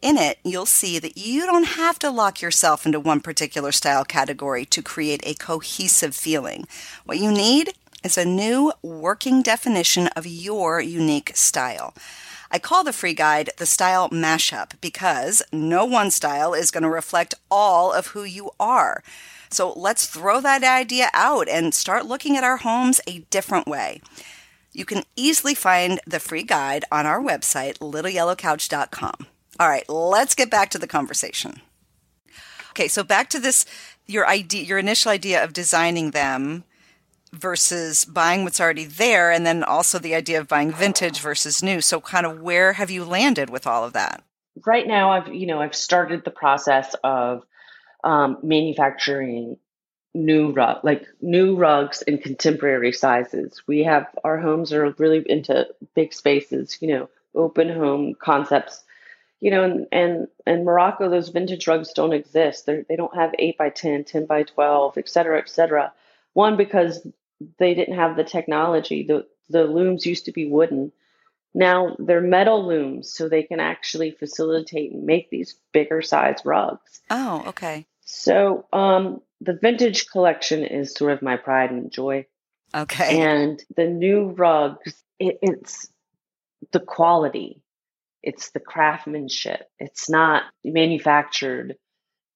In 0.00 0.16
it, 0.16 0.38
you'll 0.44 0.66
see 0.66 1.00
that 1.00 1.16
you 1.16 1.44
don't 1.44 1.76
have 1.76 1.98
to 1.98 2.10
lock 2.10 2.40
yourself 2.40 2.86
into 2.86 3.00
one 3.00 3.20
particular 3.20 3.72
style 3.72 4.04
category 4.04 4.64
to 4.66 4.80
create 4.80 5.22
a 5.26 5.34
cohesive 5.34 6.14
feeling. 6.14 6.68
What 7.04 7.18
you 7.18 7.32
need 7.32 7.72
is 8.04 8.16
a 8.16 8.24
new 8.24 8.72
working 8.80 9.42
definition 9.42 10.06
of 10.08 10.24
your 10.24 10.80
unique 10.80 11.32
style. 11.34 11.94
I 12.48 12.60
call 12.60 12.84
the 12.84 12.92
free 12.92 13.12
guide 13.12 13.50
the 13.56 13.66
style 13.66 14.08
mashup 14.10 14.80
because 14.80 15.42
no 15.52 15.84
one 15.84 16.12
style 16.12 16.54
is 16.54 16.70
going 16.70 16.84
to 16.84 16.88
reflect 16.88 17.34
all 17.50 17.92
of 17.92 18.08
who 18.08 18.22
you 18.22 18.52
are. 18.60 19.02
So 19.50 19.72
let's 19.72 20.06
throw 20.06 20.40
that 20.40 20.62
idea 20.62 21.10
out 21.12 21.48
and 21.48 21.74
start 21.74 22.06
looking 22.06 22.36
at 22.36 22.44
our 22.44 22.58
homes 22.58 23.00
a 23.08 23.24
different 23.30 23.66
way. 23.66 24.00
You 24.72 24.84
can 24.84 25.02
easily 25.16 25.56
find 25.56 26.00
the 26.06 26.20
free 26.20 26.44
guide 26.44 26.84
on 26.92 27.04
our 27.04 27.20
website, 27.20 27.78
littleyellowcouch.com. 27.78 29.26
All 29.60 29.68
right, 29.68 29.88
let's 29.88 30.34
get 30.34 30.50
back 30.50 30.70
to 30.70 30.78
the 30.78 30.86
conversation. 30.86 31.60
Okay, 32.70 32.86
so 32.86 33.02
back 33.02 33.28
to 33.30 33.40
this 33.40 33.66
your 34.06 34.26
idea 34.26 34.62
your 34.62 34.78
initial 34.78 35.10
idea 35.10 35.42
of 35.42 35.52
designing 35.52 36.12
them 36.12 36.64
versus 37.32 38.04
buying 38.04 38.44
what's 38.44 38.60
already 38.60 38.84
there 38.84 39.30
and 39.30 39.44
then 39.44 39.62
also 39.64 39.98
the 39.98 40.14
idea 40.14 40.40
of 40.40 40.48
buying 40.48 40.72
vintage 40.72 41.20
versus 41.20 41.62
new. 41.62 41.80
So 41.80 42.00
kind 42.00 42.24
of 42.24 42.40
where 42.40 42.74
have 42.74 42.90
you 42.90 43.04
landed 43.04 43.50
with 43.50 43.66
all 43.66 43.84
of 43.84 43.92
that? 43.94 44.22
Right 44.64 44.86
now 44.86 45.10
I've 45.10 45.34
you 45.34 45.46
know 45.46 45.60
I've 45.60 45.74
started 45.74 46.24
the 46.24 46.30
process 46.30 46.94
of 47.02 47.44
um, 48.04 48.38
manufacturing 48.44 49.56
new 50.14 50.52
rug 50.52 50.78
like 50.84 51.04
new 51.20 51.56
rugs 51.56 52.02
in 52.02 52.18
contemporary 52.18 52.92
sizes. 52.92 53.62
We 53.66 53.82
have 53.84 54.06
our 54.22 54.38
homes 54.38 54.72
are 54.72 54.94
really 54.98 55.24
into 55.28 55.66
big 55.96 56.14
spaces, 56.14 56.78
you 56.80 56.88
know, 56.88 57.08
open 57.34 57.68
home 57.68 58.14
concepts 58.14 58.84
you 59.40 59.50
know, 59.50 59.64
and 59.64 59.86
and 59.92 60.28
in 60.46 60.64
Morocco, 60.64 61.08
those 61.08 61.28
vintage 61.28 61.66
rugs 61.66 61.92
don't 61.92 62.12
exist. 62.12 62.66
They're, 62.66 62.84
they 62.88 62.96
don't 62.96 63.14
have 63.14 63.34
eight 63.38 63.56
by 63.56 63.70
10, 63.70 64.04
10 64.04 64.26
by 64.26 64.42
twelve, 64.42 64.98
et 64.98 65.08
cetera, 65.08 65.38
et 65.38 65.48
cetera. 65.48 65.92
One 66.32 66.56
because 66.56 67.06
they 67.58 67.74
didn't 67.74 67.96
have 67.96 68.16
the 68.16 68.24
technology. 68.24 69.04
The 69.04 69.26
the 69.48 69.64
looms 69.64 70.06
used 70.06 70.26
to 70.26 70.32
be 70.32 70.48
wooden. 70.48 70.92
Now 71.54 71.96
they're 71.98 72.20
metal 72.20 72.66
looms, 72.66 73.12
so 73.12 73.28
they 73.28 73.42
can 73.42 73.60
actually 73.60 74.10
facilitate 74.10 74.92
and 74.92 75.04
make 75.04 75.30
these 75.30 75.56
bigger 75.72 76.02
size 76.02 76.40
rugs. 76.44 77.00
Oh, 77.10 77.44
okay. 77.48 77.86
So 78.04 78.66
um, 78.72 79.22
the 79.40 79.54
vintage 79.60 80.08
collection 80.08 80.64
is 80.64 80.94
sort 80.94 81.12
of 81.12 81.22
my 81.22 81.36
pride 81.36 81.70
and 81.70 81.90
joy. 81.90 82.26
Okay. 82.74 83.20
And 83.20 83.62
the 83.76 83.86
new 83.86 84.28
rugs, 84.30 85.02
it, 85.18 85.38
it's 85.42 85.88
the 86.72 86.80
quality 86.80 87.62
it's 88.22 88.50
the 88.50 88.60
craftsmanship. 88.60 89.68
It's 89.78 90.08
not 90.10 90.42
manufactured 90.64 91.76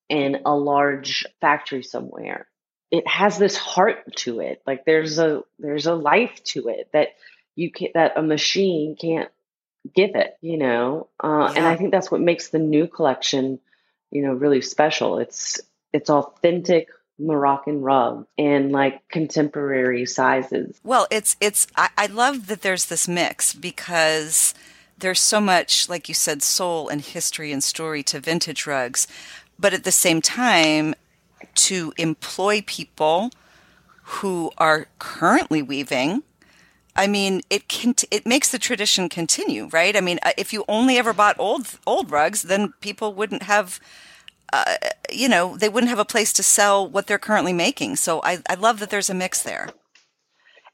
in 0.08 0.38
a 0.44 0.54
large 0.54 1.24
factory 1.40 1.82
somewhere. 1.82 2.46
It 2.90 3.06
has 3.08 3.38
this 3.38 3.56
heart 3.56 4.16
to 4.16 4.40
it. 4.40 4.62
Like 4.66 4.84
there's 4.84 5.18
a 5.18 5.42
there's 5.58 5.86
a 5.86 5.94
life 5.94 6.42
to 6.48 6.68
it 6.68 6.90
that 6.92 7.08
you 7.56 7.70
can 7.72 7.88
that 7.94 8.12
a 8.16 8.22
machine 8.22 8.96
can't 9.00 9.30
give 9.94 10.14
it, 10.14 10.36
you 10.40 10.58
know. 10.58 11.08
Uh, 11.22 11.50
yeah. 11.50 11.52
And 11.56 11.66
I 11.66 11.76
think 11.76 11.90
that's 11.90 12.10
what 12.10 12.20
makes 12.20 12.48
the 12.48 12.58
new 12.58 12.86
collection, 12.86 13.58
you 14.10 14.22
know, 14.22 14.34
really 14.34 14.60
special. 14.60 15.18
It's 15.18 15.60
it's 15.92 16.10
authentic 16.10 16.88
Moroccan 17.18 17.80
rug 17.80 18.26
in 18.36 18.70
like 18.70 19.08
contemporary 19.08 20.06
sizes. 20.06 20.78
Well, 20.84 21.06
it's 21.10 21.36
it's 21.40 21.66
I, 21.76 21.90
I 21.96 22.06
love 22.06 22.46
that 22.48 22.62
there's 22.62 22.86
this 22.86 23.08
mix 23.08 23.54
because 23.54 24.54
there's 24.98 25.20
so 25.20 25.40
much, 25.40 25.88
like 25.88 26.08
you 26.08 26.14
said, 26.14 26.42
soul 26.42 26.88
and 26.88 27.00
history 27.00 27.52
and 27.52 27.62
story 27.62 28.02
to 28.04 28.20
vintage 28.20 28.66
rugs, 28.66 29.06
but 29.58 29.72
at 29.72 29.84
the 29.84 29.92
same 29.92 30.20
time, 30.20 30.94
to 31.54 31.92
employ 31.96 32.62
people 32.62 33.30
who 34.02 34.50
are 34.58 34.86
currently 34.98 35.62
weaving. 35.62 36.22
I 36.94 37.06
mean, 37.06 37.40
it 37.48 37.68
can 37.68 37.94
it 38.10 38.26
makes 38.26 38.50
the 38.50 38.58
tradition 38.58 39.08
continue, 39.08 39.68
right? 39.68 39.96
I 39.96 40.00
mean, 40.00 40.18
uh, 40.22 40.32
if 40.36 40.52
you 40.52 40.64
only 40.68 40.98
ever 40.98 41.12
bought 41.12 41.36
old 41.38 41.78
old 41.86 42.10
rugs, 42.10 42.42
then 42.42 42.74
people 42.80 43.14
wouldn't 43.14 43.44
have 43.44 43.80
uh, 44.52 44.76
you 45.10 45.28
know, 45.28 45.56
they 45.56 45.68
wouldn't 45.68 45.88
have 45.88 45.98
a 45.98 46.04
place 46.04 46.32
to 46.34 46.42
sell 46.42 46.86
what 46.86 47.06
they're 47.06 47.18
currently 47.18 47.54
making. 47.54 47.96
So 47.96 48.20
I, 48.22 48.42
I 48.48 48.54
love 48.54 48.80
that 48.80 48.90
there's 48.90 49.08
a 49.08 49.14
mix 49.14 49.42
there. 49.42 49.70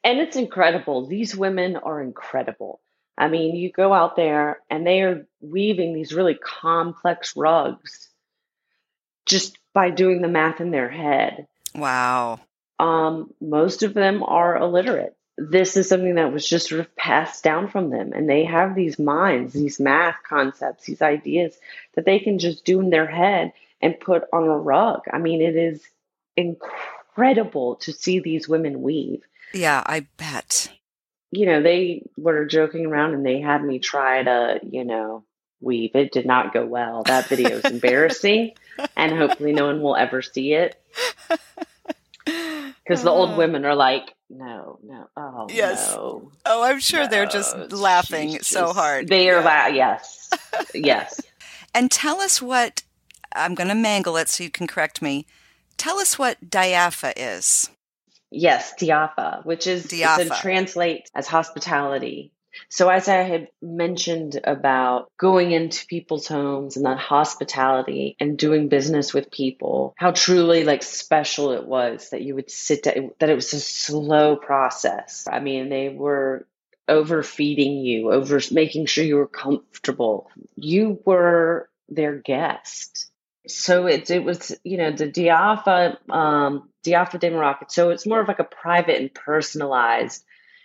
And 0.02 0.18
it's 0.18 0.36
incredible. 0.36 1.06
These 1.06 1.36
women 1.36 1.76
are 1.76 2.00
incredible. 2.00 2.80
I 3.18 3.28
mean, 3.28 3.56
you 3.56 3.72
go 3.72 3.92
out 3.92 4.14
there 4.14 4.60
and 4.70 4.86
they 4.86 5.02
are 5.02 5.26
weaving 5.40 5.92
these 5.92 6.14
really 6.14 6.36
complex 6.36 7.36
rugs 7.36 8.08
just 9.26 9.58
by 9.74 9.90
doing 9.90 10.22
the 10.22 10.28
math 10.28 10.60
in 10.60 10.70
their 10.70 10.88
head. 10.88 11.48
Wow. 11.74 12.40
Um, 12.78 13.34
most 13.40 13.82
of 13.82 13.92
them 13.92 14.22
are 14.22 14.56
illiterate. 14.56 15.16
This 15.36 15.76
is 15.76 15.88
something 15.88 16.14
that 16.14 16.32
was 16.32 16.48
just 16.48 16.68
sort 16.68 16.80
of 16.80 16.94
passed 16.94 17.42
down 17.42 17.68
from 17.68 17.90
them. 17.90 18.12
And 18.12 18.30
they 18.30 18.44
have 18.44 18.76
these 18.76 19.00
minds, 19.00 19.52
these 19.52 19.80
math 19.80 20.16
concepts, 20.26 20.84
these 20.84 21.02
ideas 21.02 21.58
that 21.96 22.04
they 22.04 22.20
can 22.20 22.38
just 22.38 22.64
do 22.64 22.80
in 22.80 22.90
their 22.90 23.06
head 23.06 23.52
and 23.80 23.98
put 23.98 24.24
on 24.32 24.44
a 24.44 24.56
rug. 24.56 25.02
I 25.12 25.18
mean, 25.18 25.42
it 25.42 25.56
is 25.56 25.82
incredible 26.36 27.76
to 27.76 27.92
see 27.92 28.20
these 28.20 28.48
women 28.48 28.82
weave. 28.82 29.22
Yeah, 29.52 29.82
I 29.86 30.06
bet. 30.16 30.70
You 31.30 31.46
know, 31.46 31.62
they 31.62 32.02
were 32.16 32.46
joking 32.46 32.86
around 32.86 33.14
and 33.14 33.24
they 33.24 33.40
had 33.40 33.62
me 33.62 33.78
try 33.78 34.22
to, 34.22 34.60
you 34.62 34.84
know, 34.84 35.24
weave. 35.60 35.94
It 35.94 36.12
did 36.12 36.26
not 36.26 36.54
go 36.54 36.64
well. 36.64 37.02
That 37.02 37.26
video 37.26 37.58
is 37.58 37.64
embarrassing 37.64 38.52
and 38.96 39.16
hopefully 39.16 39.52
no 39.52 39.66
one 39.66 39.82
will 39.82 39.96
ever 39.96 40.22
see 40.22 40.54
it. 40.54 40.80
Because 42.88 43.02
the 43.02 43.10
old 43.10 43.30
oh. 43.30 43.36
women 43.36 43.66
are 43.66 43.74
like, 43.74 44.14
no, 44.30 44.78
no, 44.82 45.08
oh, 45.16 45.46
yes. 45.50 45.94
no. 45.94 46.30
Oh, 46.46 46.62
I'm 46.62 46.80
sure 46.80 47.02
no. 47.02 47.08
they're 47.08 47.26
just 47.26 47.72
laughing 47.72 48.32
She's 48.32 48.46
so 48.46 48.72
hard. 48.72 49.08
They 49.08 49.28
are, 49.30 49.40
yeah. 49.40 49.64
la- 49.66 49.74
yes, 49.74 50.30
yes. 50.74 51.20
And 51.74 51.90
tell 51.90 52.20
us 52.20 52.40
what 52.40 52.82
I'm 53.34 53.54
going 53.54 53.68
to 53.68 53.74
mangle 53.74 54.16
it 54.16 54.28
so 54.28 54.44
you 54.44 54.50
can 54.50 54.66
correct 54.66 55.02
me. 55.02 55.26
Tell 55.76 55.98
us 55.98 56.18
what 56.18 56.50
diapha 56.50 57.12
is. 57.16 57.70
Yes, 58.30 58.74
diafa, 58.78 59.44
which 59.44 59.66
is 59.66 59.86
diafa. 59.86 60.40
translate 60.40 61.10
as 61.14 61.26
hospitality. 61.26 62.32
So 62.68 62.88
as 62.88 63.08
I 63.08 63.22
had 63.22 63.48
mentioned 63.62 64.40
about 64.42 65.10
going 65.16 65.52
into 65.52 65.86
people's 65.86 66.26
homes 66.26 66.76
and 66.76 66.86
that 66.86 66.98
hospitality 66.98 68.16
and 68.18 68.36
doing 68.36 68.68
business 68.68 69.14
with 69.14 69.30
people, 69.30 69.94
how 69.96 70.10
truly 70.10 70.64
like 70.64 70.82
special 70.82 71.52
it 71.52 71.64
was 71.64 72.10
that 72.10 72.22
you 72.22 72.34
would 72.34 72.50
sit 72.50 72.82
down, 72.82 73.12
that 73.20 73.30
it 73.30 73.34
was 73.34 73.52
a 73.52 73.60
slow 73.60 74.36
process. 74.36 75.26
I 75.30 75.40
mean, 75.40 75.68
they 75.68 75.88
were 75.88 76.46
overfeeding 76.88 77.78
you, 77.78 78.10
over 78.12 78.40
making 78.50 78.86
sure 78.86 79.04
you 79.04 79.16
were 79.16 79.28
comfortable. 79.28 80.30
You 80.56 81.00
were 81.04 81.68
their 81.88 82.16
guest 82.16 83.10
so 83.48 83.86
it 83.86 84.10
it 84.10 84.22
was 84.22 84.54
you 84.62 84.76
know 84.76 84.92
the 84.92 85.10
Diafa 85.10 85.96
um, 86.10 86.68
Diafa 86.88 87.18
de 87.18 87.30
Morocco. 87.30 87.66
So 87.68 87.90
it's 87.90 88.06
more 88.06 88.20
of 88.20 88.28
like 88.28 88.38
a 88.38 88.44
private 88.44 89.00
and 89.00 89.12
personalized 89.12 90.24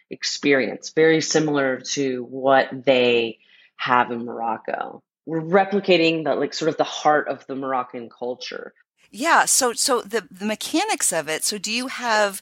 experience, 0.10 0.92
very 0.92 1.22
similar 1.22 1.82
to 1.94 2.24
what 2.24 2.70
they 2.86 3.40
have 3.76 4.12
in 4.12 4.26
Morocco. 4.26 5.04
We're 5.26 5.42
replicating 5.42 6.24
the 6.24 6.36
like 6.36 6.54
sort 6.54 6.70
of 6.70 6.78
the 6.78 6.84
heart 6.84 7.28
of 7.28 7.46
the 7.48 7.56
Moroccan 7.56 8.10
culture. 8.10 8.74
Yeah. 9.12 9.46
So 9.46 9.74
so 9.74 10.02
the 10.02 10.28
the 10.30 10.46
mechanics 10.46 11.14
of 11.14 11.30
it. 11.30 11.44
So 11.44 11.58
do 11.58 11.72
you 11.72 11.88
have 11.88 12.42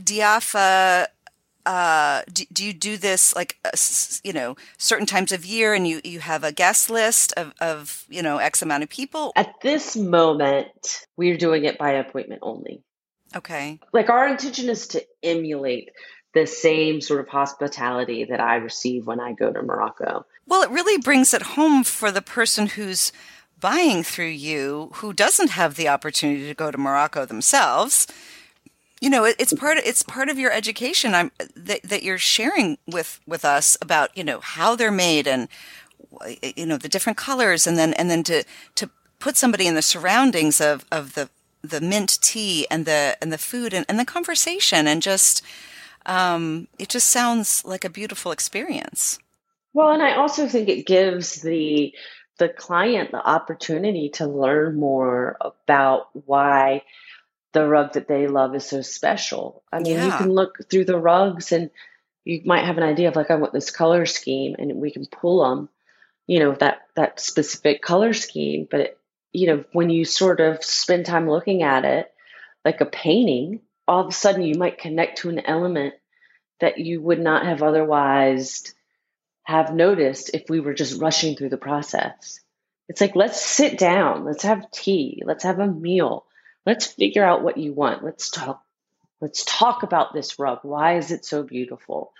Diafa 0.00 1.06
uh, 1.66 2.22
do, 2.32 2.44
do, 2.52 2.64
you 2.64 2.72
do 2.72 2.96
this 2.96 3.34
like 3.34 3.58
uh, 3.64 3.70
you 4.22 4.32
know 4.32 4.56
certain 4.78 5.04
times 5.04 5.32
of 5.32 5.44
year 5.44 5.74
and 5.74 5.86
you 5.86 6.00
you 6.04 6.20
have 6.20 6.44
a 6.44 6.52
guest 6.52 6.88
list 6.88 7.32
of, 7.36 7.52
of 7.60 8.06
you 8.08 8.22
know 8.22 8.38
x 8.38 8.62
amount 8.62 8.84
of 8.84 8.88
people? 8.88 9.32
At 9.34 9.60
this 9.62 9.96
moment 9.96 11.06
we're 11.16 11.36
doing 11.36 11.64
it 11.64 11.76
by 11.76 11.90
appointment 11.92 12.40
only. 12.42 12.82
Okay. 13.34 13.80
Like 13.92 14.08
our 14.08 14.28
intention 14.28 14.70
is 14.70 14.86
to 14.88 15.04
emulate 15.24 15.90
the 16.34 16.46
same 16.46 17.00
sort 17.00 17.20
of 17.20 17.28
hospitality 17.28 18.24
that 18.24 18.40
i 18.40 18.56
receive 18.56 19.06
when 19.06 19.20
i 19.20 19.32
go 19.32 19.52
to 19.52 19.62
morocco. 19.62 20.24
Well 20.46 20.62
it 20.62 20.70
really 20.70 20.98
brings 20.98 21.34
it 21.34 21.42
home 21.42 21.82
for 21.82 22.12
the 22.12 22.22
person 22.22 22.68
who's 22.68 23.10
buying 23.58 24.04
through 24.04 24.26
you 24.26 24.90
who 24.96 25.12
doesn't 25.12 25.50
have 25.50 25.74
the 25.74 25.88
opportunity 25.88 26.46
to 26.46 26.54
go 26.54 26.70
to 26.70 26.78
morocco 26.78 27.24
themselves 27.24 28.06
you 29.00 29.10
know 29.10 29.24
it's 29.24 29.52
part 29.52 29.78
of 29.78 29.84
it's 29.84 30.02
part 30.02 30.28
of 30.28 30.38
your 30.38 30.52
education 30.52 31.14
I'm, 31.14 31.30
that, 31.54 31.82
that 31.82 32.02
you're 32.02 32.18
sharing 32.18 32.78
with 32.86 33.20
with 33.26 33.44
us 33.44 33.76
about 33.80 34.16
you 34.16 34.24
know 34.24 34.40
how 34.40 34.76
they're 34.76 34.90
made 34.90 35.26
and 35.26 35.48
you 36.56 36.66
know 36.66 36.76
the 36.76 36.88
different 36.88 37.18
colors 37.18 37.66
and 37.66 37.76
then 37.78 37.92
and 37.94 38.10
then 38.10 38.22
to 38.24 38.44
to 38.76 38.90
put 39.18 39.36
somebody 39.36 39.66
in 39.66 39.74
the 39.74 39.82
surroundings 39.82 40.60
of 40.60 40.84
of 40.90 41.14
the 41.14 41.28
the 41.62 41.80
mint 41.80 42.18
tea 42.22 42.66
and 42.70 42.86
the 42.86 43.16
and 43.20 43.32
the 43.32 43.38
food 43.38 43.74
and, 43.74 43.84
and 43.88 43.98
the 43.98 44.04
conversation 44.04 44.86
and 44.86 45.02
just 45.02 45.42
um, 46.06 46.68
it 46.78 46.88
just 46.88 47.10
sounds 47.10 47.64
like 47.64 47.84
a 47.84 47.90
beautiful 47.90 48.30
experience. 48.30 49.18
Well 49.74 49.90
and 49.90 50.02
i 50.02 50.14
also 50.14 50.48
think 50.48 50.68
it 50.68 50.86
gives 50.86 51.42
the 51.42 51.92
the 52.38 52.48
client 52.48 53.10
the 53.10 53.26
opportunity 53.26 54.10
to 54.10 54.26
learn 54.26 54.78
more 54.78 55.36
about 55.40 56.08
why 56.12 56.82
the 57.56 57.66
rug 57.66 57.94
that 57.94 58.06
they 58.06 58.26
love 58.26 58.54
is 58.54 58.66
so 58.66 58.82
special. 58.82 59.62
I 59.72 59.78
mean, 59.78 59.94
yeah. 59.94 60.04
you 60.04 60.12
can 60.12 60.30
look 60.30 60.68
through 60.68 60.84
the 60.84 60.98
rugs 60.98 61.52
and 61.52 61.70
you 62.22 62.42
might 62.44 62.66
have 62.66 62.76
an 62.76 62.82
idea 62.82 63.08
of 63.08 63.16
like 63.16 63.30
I 63.30 63.36
want 63.36 63.54
this 63.54 63.70
color 63.70 64.04
scheme, 64.04 64.56
and 64.58 64.76
we 64.76 64.90
can 64.90 65.06
pull 65.06 65.42
them, 65.42 65.70
you 66.26 66.38
know, 66.38 66.52
that 66.56 66.82
that 66.96 67.18
specific 67.18 67.80
color 67.80 68.12
scheme. 68.12 68.68
But 68.70 68.98
you 69.32 69.46
know, 69.46 69.64
when 69.72 69.88
you 69.88 70.04
sort 70.04 70.40
of 70.40 70.62
spend 70.62 71.06
time 71.06 71.30
looking 71.30 71.62
at 71.62 71.86
it, 71.86 72.12
like 72.62 72.82
a 72.82 72.86
painting, 72.86 73.60
all 73.88 74.00
of 74.00 74.08
a 74.08 74.12
sudden 74.12 74.42
you 74.42 74.56
might 74.56 74.76
connect 74.76 75.18
to 75.18 75.30
an 75.30 75.40
element 75.40 75.94
that 76.60 76.76
you 76.76 77.00
would 77.00 77.20
not 77.20 77.46
have 77.46 77.62
otherwise 77.62 78.74
have 79.44 79.74
noticed 79.74 80.32
if 80.34 80.50
we 80.50 80.60
were 80.60 80.74
just 80.74 81.00
rushing 81.00 81.36
through 81.36 81.50
the 81.50 81.56
process. 81.56 82.38
It's 82.90 83.00
like 83.00 83.16
let's 83.16 83.40
sit 83.40 83.78
down, 83.78 84.26
let's 84.26 84.42
have 84.42 84.70
tea, 84.70 85.22
let's 85.24 85.44
have 85.44 85.58
a 85.58 85.66
meal 85.66 86.26
let's 86.66 86.86
figure 86.86 87.24
out 87.24 87.42
what 87.42 87.56
you 87.56 87.72
want. 87.72 88.04
Let's 88.04 88.28
talk. 88.30 88.62
Let's 89.20 89.44
talk 89.46 89.82
about 89.82 90.12
this 90.12 90.38
rug. 90.38 90.58
Why 90.62 90.98
is 90.98 91.10
it 91.10 91.24
so 91.24 91.42
beautiful? 91.42 92.12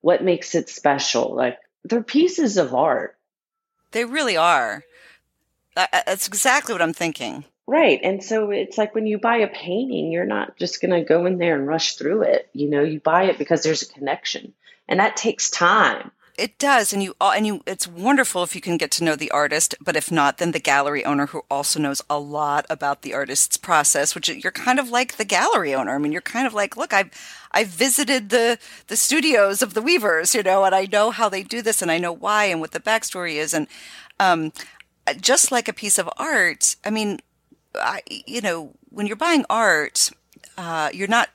What 0.00 0.24
makes 0.24 0.54
it 0.54 0.70
special? 0.70 1.34
Like 1.34 1.58
they're 1.84 2.02
pieces 2.02 2.56
of 2.56 2.74
art. 2.74 3.18
They 3.90 4.06
really 4.06 4.38
are. 4.38 4.82
That's 5.74 6.28
exactly 6.28 6.72
what 6.72 6.82
I'm 6.82 6.94
thinking. 6.94 7.44
Right. 7.66 8.00
And 8.02 8.24
so 8.24 8.50
it's 8.50 8.78
like 8.78 8.94
when 8.94 9.06
you 9.06 9.18
buy 9.18 9.38
a 9.38 9.48
painting, 9.48 10.10
you're 10.10 10.24
not 10.24 10.56
just 10.56 10.80
going 10.80 10.92
to 10.92 11.06
go 11.06 11.26
in 11.26 11.38
there 11.38 11.56
and 11.56 11.66
rush 11.66 11.96
through 11.96 12.22
it. 12.22 12.48
You 12.52 12.68
know, 12.68 12.82
you 12.82 13.00
buy 13.00 13.24
it 13.24 13.38
because 13.38 13.62
there's 13.62 13.82
a 13.82 13.92
connection. 13.92 14.54
And 14.88 14.98
that 14.98 15.16
takes 15.16 15.50
time. 15.50 16.10
It 16.40 16.58
does, 16.58 16.94
and 16.94 17.02
you 17.02 17.14
and 17.20 17.46
you. 17.46 17.62
It's 17.66 17.86
wonderful 17.86 18.42
if 18.42 18.54
you 18.54 18.62
can 18.62 18.78
get 18.78 18.90
to 18.92 19.04
know 19.04 19.14
the 19.14 19.30
artist, 19.30 19.74
but 19.78 19.94
if 19.94 20.10
not, 20.10 20.38
then 20.38 20.52
the 20.52 20.58
gallery 20.58 21.04
owner 21.04 21.26
who 21.26 21.42
also 21.50 21.78
knows 21.78 22.00
a 22.08 22.18
lot 22.18 22.64
about 22.70 23.02
the 23.02 23.12
artist's 23.12 23.58
process. 23.58 24.14
Which 24.14 24.30
you're 24.30 24.50
kind 24.50 24.78
of 24.78 24.88
like 24.88 25.18
the 25.18 25.26
gallery 25.26 25.74
owner. 25.74 25.94
I 25.94 25.98
mean, 25.98 26.12
you're 26.12 26.22
kind 26.22 26.46
of 26.46 26.54
like, 26.54 26.78
look, 26.78 26.94
I've 26.94 27.10
I've 27.52 27.68
visited 27.68 28.30
the 28.30 28.58
the 28.86 28.96
studios 28.96 29.60
of 29.60 29.74
the 29.74 29.82
weavers, 29.82 30.34
you 30.34 30.42
know, 30.42 30.64
and 30.64 30.74
I 30.74 30.88
know 30.90 31.10
how 31.10 31.28
they 31.28 31.42
do 31.42 31.60
this, 31.60 31.82
and 31.82 31.90
I 31.90 31.98
know 31.98 32.12
why, 32.12 32.46
and 32.46 32.58
what 32.58 32.70
the 32.70 32.80
backstory 32.80 33.34
is, 33.34 33.52
and 33.52 33.66
um, 34.18 34.54
just 35.20 35.52
like 35.52 35.68
a 35.68 35.74
piece 35.74 35.98
of 35.98 36.08
art. 36.16 36.76
I 36.86 36.88
mean, 36.88 37.18
I 37.74 38.00
you 38.08 38.40
know, 38.40 38.72
when 38.88 39.06
you're 39.06 39.14
buying 39.14 39.44
art, 39.50 40.08
uh, 40.56 40.88
you're 40.94 41.06
not 41.06 41.28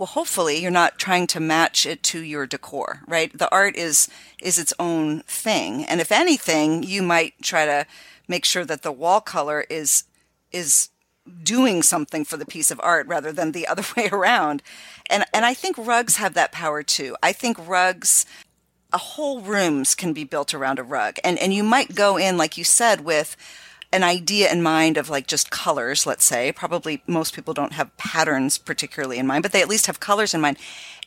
well 0.00 0.06
hopefully 0.06 0.58
you're 0.58 0.70
not 0.70 0.98
trying 0.98 1.26
to 1.28 1.38
match 1.38 1.84
it 1.84 2.02
to 2.02 2.20
your 2.20 2.46
decor 2.46 3.02
right 3.06 3.38
the 3.38 3.52
art 3.52 3.76
is 3.76 4.08
is 4.42 4.58
its 4.58 4.72
own 4.78 5.20
thing 5.20 5.84
and 5.84 6.00
if 6.00 6.10
anything 6.10 6.82
you 6.82 7.02
might 7.02 7.34
try 7.42 7.66
to 7.66 7.86
make 8.26 8.44
sure 8.44 8.64
that 8.64 8.82
the 8.82 8.90
wall 8.92 9.20
color 9.20 9.66
is 9.68 10.04
is 10.50 10.88
doing 11.42 11.82
something 11.82 12.24
for 12.24 12.36
the 12.36 12.46
piece 12.46 12.70
of 12.70 12.80
art 12.82 13.06
rather 13.06 13.32
than 13.32 13.52
the 13.52 13.66
other 13.72 13.84
way 13.96 14.08
around. 14.10 14.62
And 15.08 15.24
and 15.34 15.44
I 15.44 15.54
think 15.54 15.76
rugs 15.78 16.16
have 16.16 16.34
that 16.34 16.52
power 16.52 16.82
too. 16.82 17.16
I 17.22 17.32
think 17.32 17.56
rugs 17.68 18.26
a 18.92 18.98
whole 18.98 19.40
rooms 19.40 19.94
can 19.94 20.12
be 20.12 20.24
built 20.24 20.52
around 20.52 20.78
a 20.78 20.82
rug. 20.82 21.16
And 21.22 21.38
and 21.38 21.52
you 21.52 21.62
might 21.62 21.94
go 21.94 22.16
in 22.16 22.36
like 22.36 22.56
you 22.56 22.64
said 22.64 23.02
with 23.02 23.36
an 23.92 24.02
idea 24.04 24.50
in 24.50 24.62
mind 24.62 24.96
of 24.96 25.10
like 25.10 25.26
just 25.26 25.50
colors, 25.50 26.06
let's 26.06 26.24
say. 26.24 26.52
Probably 26.52 27.02
most 27.06 27.34
people 27.34 27.54
don't 27.54 27.72
have 27.72 27.96
patterns 27.96 28.58
particularly 28.58 29.18
in 29.18 29.26
mind, 29.26 29.42
but 29.42 29.52
they 29.52 29.62
at 29.62 29.68
least 29.68 29.86
have 29.86 30.00
colors 30.00 30.32
in 30.34 30.40
mind. 30.40 30.58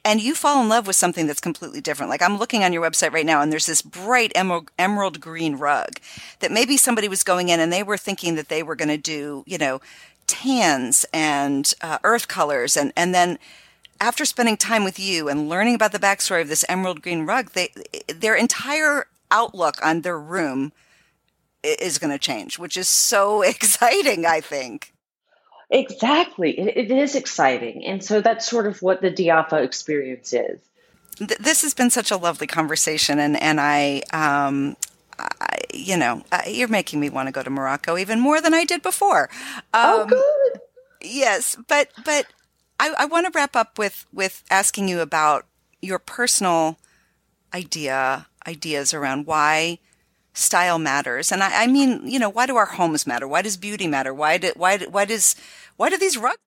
And 0.06 0.22
you 0.22 0.36
fall 0.36 0.62
in 0.62 0.68
love 0.68 0.86
with 0.86 0.98
something 0.98 1.28
that's 1.28 1.40
completely 1.40 1.80
different. 1.80 2.10
Like 2.10 2.22
I'm 2.22 2.38
looking 2.38 2.64
on 2.64 2.74
your 2.74 2.84
website 2.84 3.14
right 3.14 3.26
now 3.26 3.42
and 3.42 3.52
there's 3.52 3.68
this 3.68 3.82
bright 3.82 4.34
emerald, 4.36 4.70
emerald 4.78 5.22
green 5.22 5.56
rug 5.56 6.00
that 6.40 6.52
maybe 6.52 6.76
somebody 6.76 7.08
was 7.08 7.24
going 7.24 7.48
in 7.48 7.62
and 7.62 7.72
they 7.72 7.84
were 7.84 7.98
thinking 7.98 8.36
that 8.36 8.50
they 8.50 8.64
were 8.64 8.76
going 8.76 8.90
to 8.90 8.98
do, 8.98 9.46
you 9.48 9.58
know, 9.58 9.80
tans 10.28 11.06
and 11.14 11.74
uh, 11.82 12.00
earth 12.04 12.28
colors 12.28 12.78
and 12.78 12.94
and 12.96 13.14
then 13.14 13.38
after 14.00 14.26
spending 14.26 14.58
time 14.58 14.84
with 14.84 15.00
you 15.00 15.28
and 15.28 15.50
learning 15.50 15.76
about 15.76 15.92
the 15.92 16.00
backstory 16.00 16.42
of 16.42 16.48
this 16.48 16.66
emerald 16.70 17.02
green 17.02 17.26
rug 17.26 17.52
they 17.52 17.74
their 18.08 18.34
entire 18.34 19.08
outlook 19.32 19.76
on 19.84 20.02
their 20.02 20.18
room 20.20 20.72
is 21.64 21.98
going 21.98 22.12
to 22.12 22.20
change 22.20 22.60
which 22.60 22.78
is 22.78 22.90
so 22.90 23.42
exciting 23.54 24.26
i 24.26 24.40
think 24.42 24.94
exactly 25.70 26.60
it, 26.60 26.92
it 26.92 26.92
is 26.92 27.16
exciting 27.16 27.84
and 27.86 28.04
so 28.04 28.22
that's 28.22 28.48
sort 28.48 28.68
of 28.68 28.82
what 28.82 29.02
the 29.02 29.10
diafa 29.10 29.64
experience 29.64 30.34
is 30.34 30.60
this 31.40 31.62
has 31.62 31.74
been 31.74 31.90
such 31.90 32.12
a 32.12 32.18
lovely 32.18 32.48
conversation 32.48 33.20
and 33.20 33.42
and 33.42 33.60
i 33.62 34.02
um 34.12 34.76
I, 35.20 35.60
you 35.74 35.98
know, 35.98 36.24
you're 36.48 36.68
making 36.68 37.00
me 37.00 37.10
want 37.10 37.28
to 37.28 37.32
go 37.32 37.44
to 37.44 37.50
Morocco 37.50 37.98
even 37.98 38.20
more 38.20 38.42
than 38.42 38.54
I 38.54 38.66
did 38.66 38.82
before. 38.82 39.30
Oh, 39.74 40.02
um, 40.02 40.08
oh, 40.12 40.50
good. 40.52 40.62
Yes, 41.02 41.58
but 41.68 41.90
but 42.06 42.28
I, 42.80 42.94
I 42.98 43.06
want 43.06 43.26
to 43.26 43.38
wrap 43.38 43.56
up 43.56 43.78
with 43.78 44.06
with 44.14 44.44
asking 44.50 44.88
you 44.88 45.02
about 45.02 45.46
your 45.82 46.00
personal 46.00 46.78
idea 47.54 48.28
ideas 48.48 48.94
around 48.94 49.26
why 49.26 49.80
style 50.34 50.80
matters, 50.80 51.32
and 51.32 51.44
I, 51.44 51.64
I 51.64 51.68
mean, 51.68 52.02
you 52.06 52.20
know, 52.20 52.30
why 52.30 52.46
do 52.46 52.56
our 52.56 52.66
homes 52.66 53.06
matter? 53.08 53.28
Why 53.28 53.42
does 53.42 53.58
beauty 53.58 53.88
matter? 53.88 54.14
Why 54.14 54.38
do 54.38 54.52
why 54.56 54.78
why 54.78 55.06
does 55.06 55.36
why 55.78 55.90
do 55.90 55.98
these 55.98 56.18
rugs? 56.18 56.38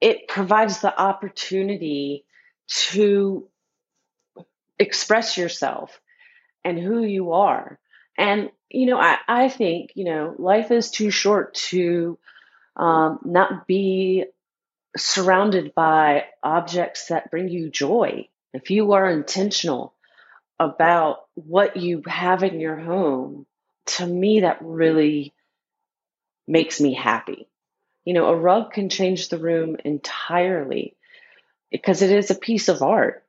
It 0.00 0.28
provides 0.28 0.80
the 0.80 0.96
opportunity 1.00 2.24
to 2.68 3.48
express 4.78 5.36
yourself 5.36 6.00
and 6.64 6.78
who 6.78 7.02
you 7.02 7.32
are. 7.32 7.78
And, 8.16 8.50
you 8.68 8.86
know, 8.86 8.98
I, 8.98 9.18
I 9.26 9.48
think, 9.48 9.92
you 9.94 10.04
know, 10.04 10.34
life 10.38 10.70
is 10.70 10.90
too 10.90 11.10
short 11.10 11.54
to 11.54 12.18
um, 12.76 13.20
not 13.24 13.66
be 13.66 14.26
surrounded 14.96 15.74
by 15.74 16.24
objects 16.42 17.08
that 17.08 17.30
bring 17.30 17.48
you 17.48 17.70
joy. 17.70 18.28
If 18.52 18.70
you 18.70 18.92
are 18.92 19.08
intentional 19.08 19.94
about 20.58 21.26
what 21.46 21.76
you 21.76 22.02
have 22.06 22.42
in 22.42 22.60
your 22.60 22.76
home, 22.76 23.46
to 23.86 24.06
me, 24.06 24.40
that 24.40 24.58
really 24.60 25.32
makes 26.46 26.80
me 26.80 26.94
happy. 26.94 27.48
You 28.04 28.14
know, 28.14 28.26
a 28.26 28.36
rug 28.36 28.72
can 28.72 28.88
change 28.88 29.28
the 29.28 29.38
room 29.38 29.76
entirely 29.84 30.96
because 31.70 32.02
it 32.02 32.10
is 32.10 32.30
a 32.30 32.34
piece 32.34 32.68
of 32.68 32.82
art 32.82 33.24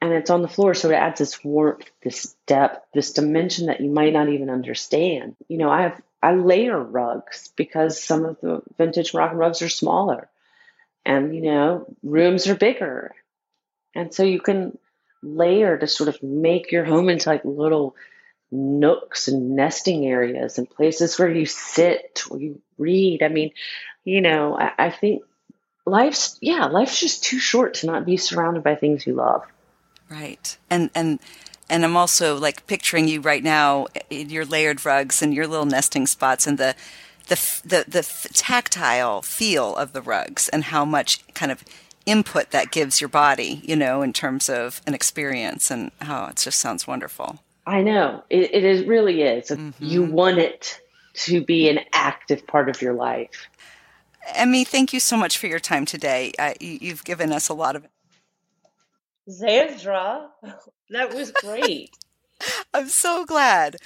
and 0.00 0.12
it's 0.12 0.30
on 0.30 0.42
the 0.42 0.48
floor 0.48 0.74
so 0.74 0.90
it 0.90 0.94
adds 0.94 1.18
this 1.18 1.42
warmth 1.44 1.90
this 2.02 2.34
depth 2.46 2.86
this 2.94 3.12
dimension 3.12 3.66
that 3.66 3.80
you 3.80 3.90
might 3.90 4.12
not 4.12 4.28
even 4.28 4.50
understand 4.50 5.36
you 5.48 5.58
know 5.58 5.70
i 5.70 5.82
have 5.82 6.00
i 6.22 6.32
layer 6.32 6.80
rugs 6.80 7.50
because 7.56 8.02
some 8.02 8.24
of 8.24 8.40
the 8.40 8.62
vintage 8.76 9.14
moroccan 9.14 9.38
rugs 9.38 9.62
are 9.62 9.68
smaller 9.68 10.28
and 11.04 11.34
you 11.34 11.42
know 11.42 11.86
rooms 12.02 12.46
are 12.48 12.54
bigger 12.54 13.14
and 13.94 14.12
so 14.14 14.22
you 14.22 14.40
can 14.40 14.76
layer 15.22 15.76
to 15.76 15.86
sort 15.86 16.08
of 16.08 16.22
make 16.22 16.70
your 16.70 16.84
home 16.84 17.08
into 17.08 17.28
like 17.28 17.44
little 17.44 17.96
nooks 18.50 19.28
and 19.28 19.56
nesting 19.56 20.06
areas 20.06 20.58
and 20.58 20.70
places 20.70 21.18
where 21.18 21.30
you 21.30 21.44
sit 21.44 22.22
where 22.28 22.40
you 22.40 22.60
read 22.78 23.22
i 23.22 23.28
mean 23.28 23.50
you 24.04 24.20
know 24.20 24.56
I, 24.56 24.72
I 24.78 24.90
think 24.90 25.22
life's 25.84 26.38
yeah 26.40 26.66
life's 26.66 26.98
just 26.98 27.24
too 27.24 27.38
short 27.38 27.74
to 27.74 27.86
not 27.86 28.06
be 28.06 28.16
surrounded 28.16 28.62
by 28.62 28.74
things 28.74 29.06
you 29.06 29.14
love 29.14 29.44
Right. 30.10 30.56
And 30.70 30.90
and 30.94 31.18
and 31.68 31.84
I'm 31.84 31.96
also 31.96 32.38
like 32.38 32.66
picturing 32.66 33.08
you 33.08 33.20
right 33.20 33.42
now 33.42 33.86
in 34.08 34.30
your 34.30 34.44
layered 34.44 34.84
rugs 34.84 35.22
and 35.22 35.34
your 35.34 35.46
little 35.46 35.66
nesting 35.66 36.06
spots 36.06 36.46
and 36.46 36.58
the 36.58 36.74
the 37.28 37.36
the 37.64 37.84
the 37.86 38.28
tactile 38.32 39.20
feel 39.20 39.76
of 39.76 39.92
the 39.92 40.00
rugs 40.00 40.48
and 40.48 40.64
how 40.64 40.84
much 40.84 41.26
kind 41.34 41.52
of 41.52 41.62
input 42.08 42.50
that 42.50 42.70
gives 42.70 43.00
your 43.00 43.08
body, 43.08 43.60
you 43.64 43.76
know, 43.76 44.02
in 44.02 44.12
terms 44.12 44.48
of 44.48 44.80
an 44.86 44.94
experience 44.94 45.70
and 45.70 45.90
how 46.00 46.26
oh, 46.26 46.28
it 46.28 46.36
just 46.36 46.58
sounds 46.58 46.86
wonderful. 46.86 47.38
I 47.66 47.82
know. 47.82 48.24
It, 48.30 48.54
it 48.54 48.64
is, 48.64 48.84
really 48.86 49.22
is. 49.22 49.48
Mm-hmm. 49.50 49.84
You 49.84 50.04
want 50.04 50.38
it 50.38 50.80
to 51.14 51.44
be 51.44 51.68
an 51.68 51.80
active 51.92 52.46
part 52.46 52.68
of 52.68 52.80
your 52.80 52.94
life. 52.94 53.48
Emmy, 54.34 54.64
thank 54.64 54.92
you 54.92 55.00
so 55.00 55.16
much 55.16 55.38
for 55.38 55.46
your 55.46 55.58
time 55.58 55.84
today. 55.84 56.32
Uh, 56.38 56.54
you, 56.60 56.78
you've 56.80 57.04
given 57.04 57.32
us 57.32 57.48
a 57.48 57.54
lot 57.54 57.76
of 57.76 57.86
Zandra, 59.28 60.28
that 60.90 61.14
was 61.14 61.30
great. 61.32 61.90
I'm 62.74 62.88
so 62.88 63.24
glad. 63.24 63.76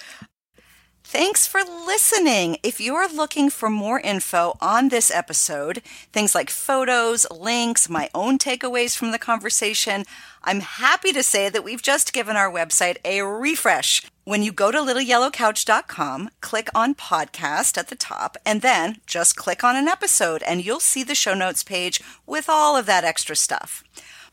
Thanks 1.12 1.46
for 1.46 1.61
listening. 1.62 2.57
If 2.62 2.81
you're 2.81 3.07
looking 3.07 3.51
for 3.51 3.68
more 3.68 4.01
info 4.01 4.57
on 4.62 4.88
this 4.88 5.11
episode, 5.11 5.83
things 6.11 6.35
like 6.35 6.48
photos, 6.48 7.31
links, 7.31 7.90
my 7.90 8.09
own 8.14 8.38
takeaways 8.38 8.96
from 8.96 9.11
the 9.12 9.18
conversation, 9.18 10.07
I'm 10.42 10.61
happy 10.61 11.12
to 11.12 11.22
say 11.22 11.51
that 11.51 11.64
we've 11.64 11.83
just 11.83 12.14
given 12.14 12.35
our 12.35 12.51
website 12.51 12.96
a 13.05 13.20
refresh. 13.20 14.03
When 14.25 14.42
you 14.42 14.53
go 14.53 14.70
to 14.70 14.79
littleyellowcouch.com, 14.79 16.31
click 16.40 16.68
on 16.75 16.94
podcast 16.94 17.77
at 17.77 17.88
the 17.88 17.94
top, 17.94 18.38
and 18.46 18.62
then 18.62 18.96
just 19.07 19.37
click 19.37 19.62
on 19.62 19.77
an 19.77 19.88
episode, 19.88 20.42
and 20.44 20.64
you'll 20.64 20.81
see 20.81 21.03
the 21.03 21.14
show 21.14 21.35
notes 21.35 21.62
page 21.62 22.01
with 22.27 22.48
all 22.48 22.75
of 22.75 22.87
that 22.87 23.05
extra 23.05 23.37
stuff. 23.37 23.85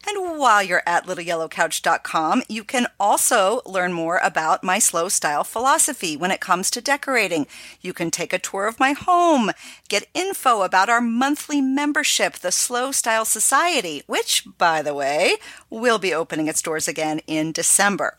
And 0.09 0.39
while 0.39 0.63
you're 0.63 0.81
at 0.87 1.05
littleyellowcouch.com, 1.05 2.41
you 2.49 2.63
can 2.63 2.87
also 2.99 3.61
learn 3.63 3.93
more 3.93 4.17
about 4.23 4.63
my 4.63 4.79
slow 4.79 5.07
style 5.07 5.43
philosophy 5.43 6.17
when 6.17 6.31
it 6.31 6.39
comes 6.39 6.71
to 6.71 6.81
decorating. 6.81 7.45
You 7.79 7.93
can 7.93 8.09
take 8.09 8.33
a 8.33 8.39
tour 8.39 8.67
of 8.67 8.79
my 8.79 8.93
home, 8.93 9.51
get 9.87 10.07
info 10.15 10.63
about 10.63 10.89
our 10.89 10.99
monthly 10.99 11.61
membership, 11.61 12.33
the 12.33 12.51
Slow 12.51 12.91
Style 12.91 13.23
Society, 13.23 14.01
which, 14.07 14.45
by 14.57 14.81
the 14.81 14.95
way, 14.95 15.35
will 15.69 15.99
be 15.99 16.11
opening 16.11 16.47
its 16.47 16.63
doors 16.63 16.87
again 16.87 17.19
in 17.27 17.51
December. 17.51 18.17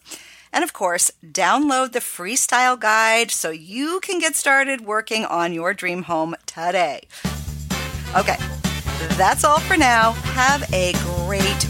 And 0.52 0.62
of 0.62 0.72
course, 0.72 1.10
download 1.26 1.90
the 1.90 1.98
freestyle 1.98 2.78
guide 2.78 3.32
so 3.32 3.50
you 3.50 3.98
can 3.98 4.20
get 4.20 4.36
started 4.36 4.82
working 4.82 5.24
on 5.24 5.52
your 5.52 5.74
dream 5.74 6.04
home 6.04 6.36
today. 6.46 7.08
Okay, 8.16 8.36
that's 9.16 9.42
all 9.42 9.58
for 9.58 9.76
now. 9.76 10.12
Have 10.12 10.72
a 10.72 10.92
great 11.24 11.69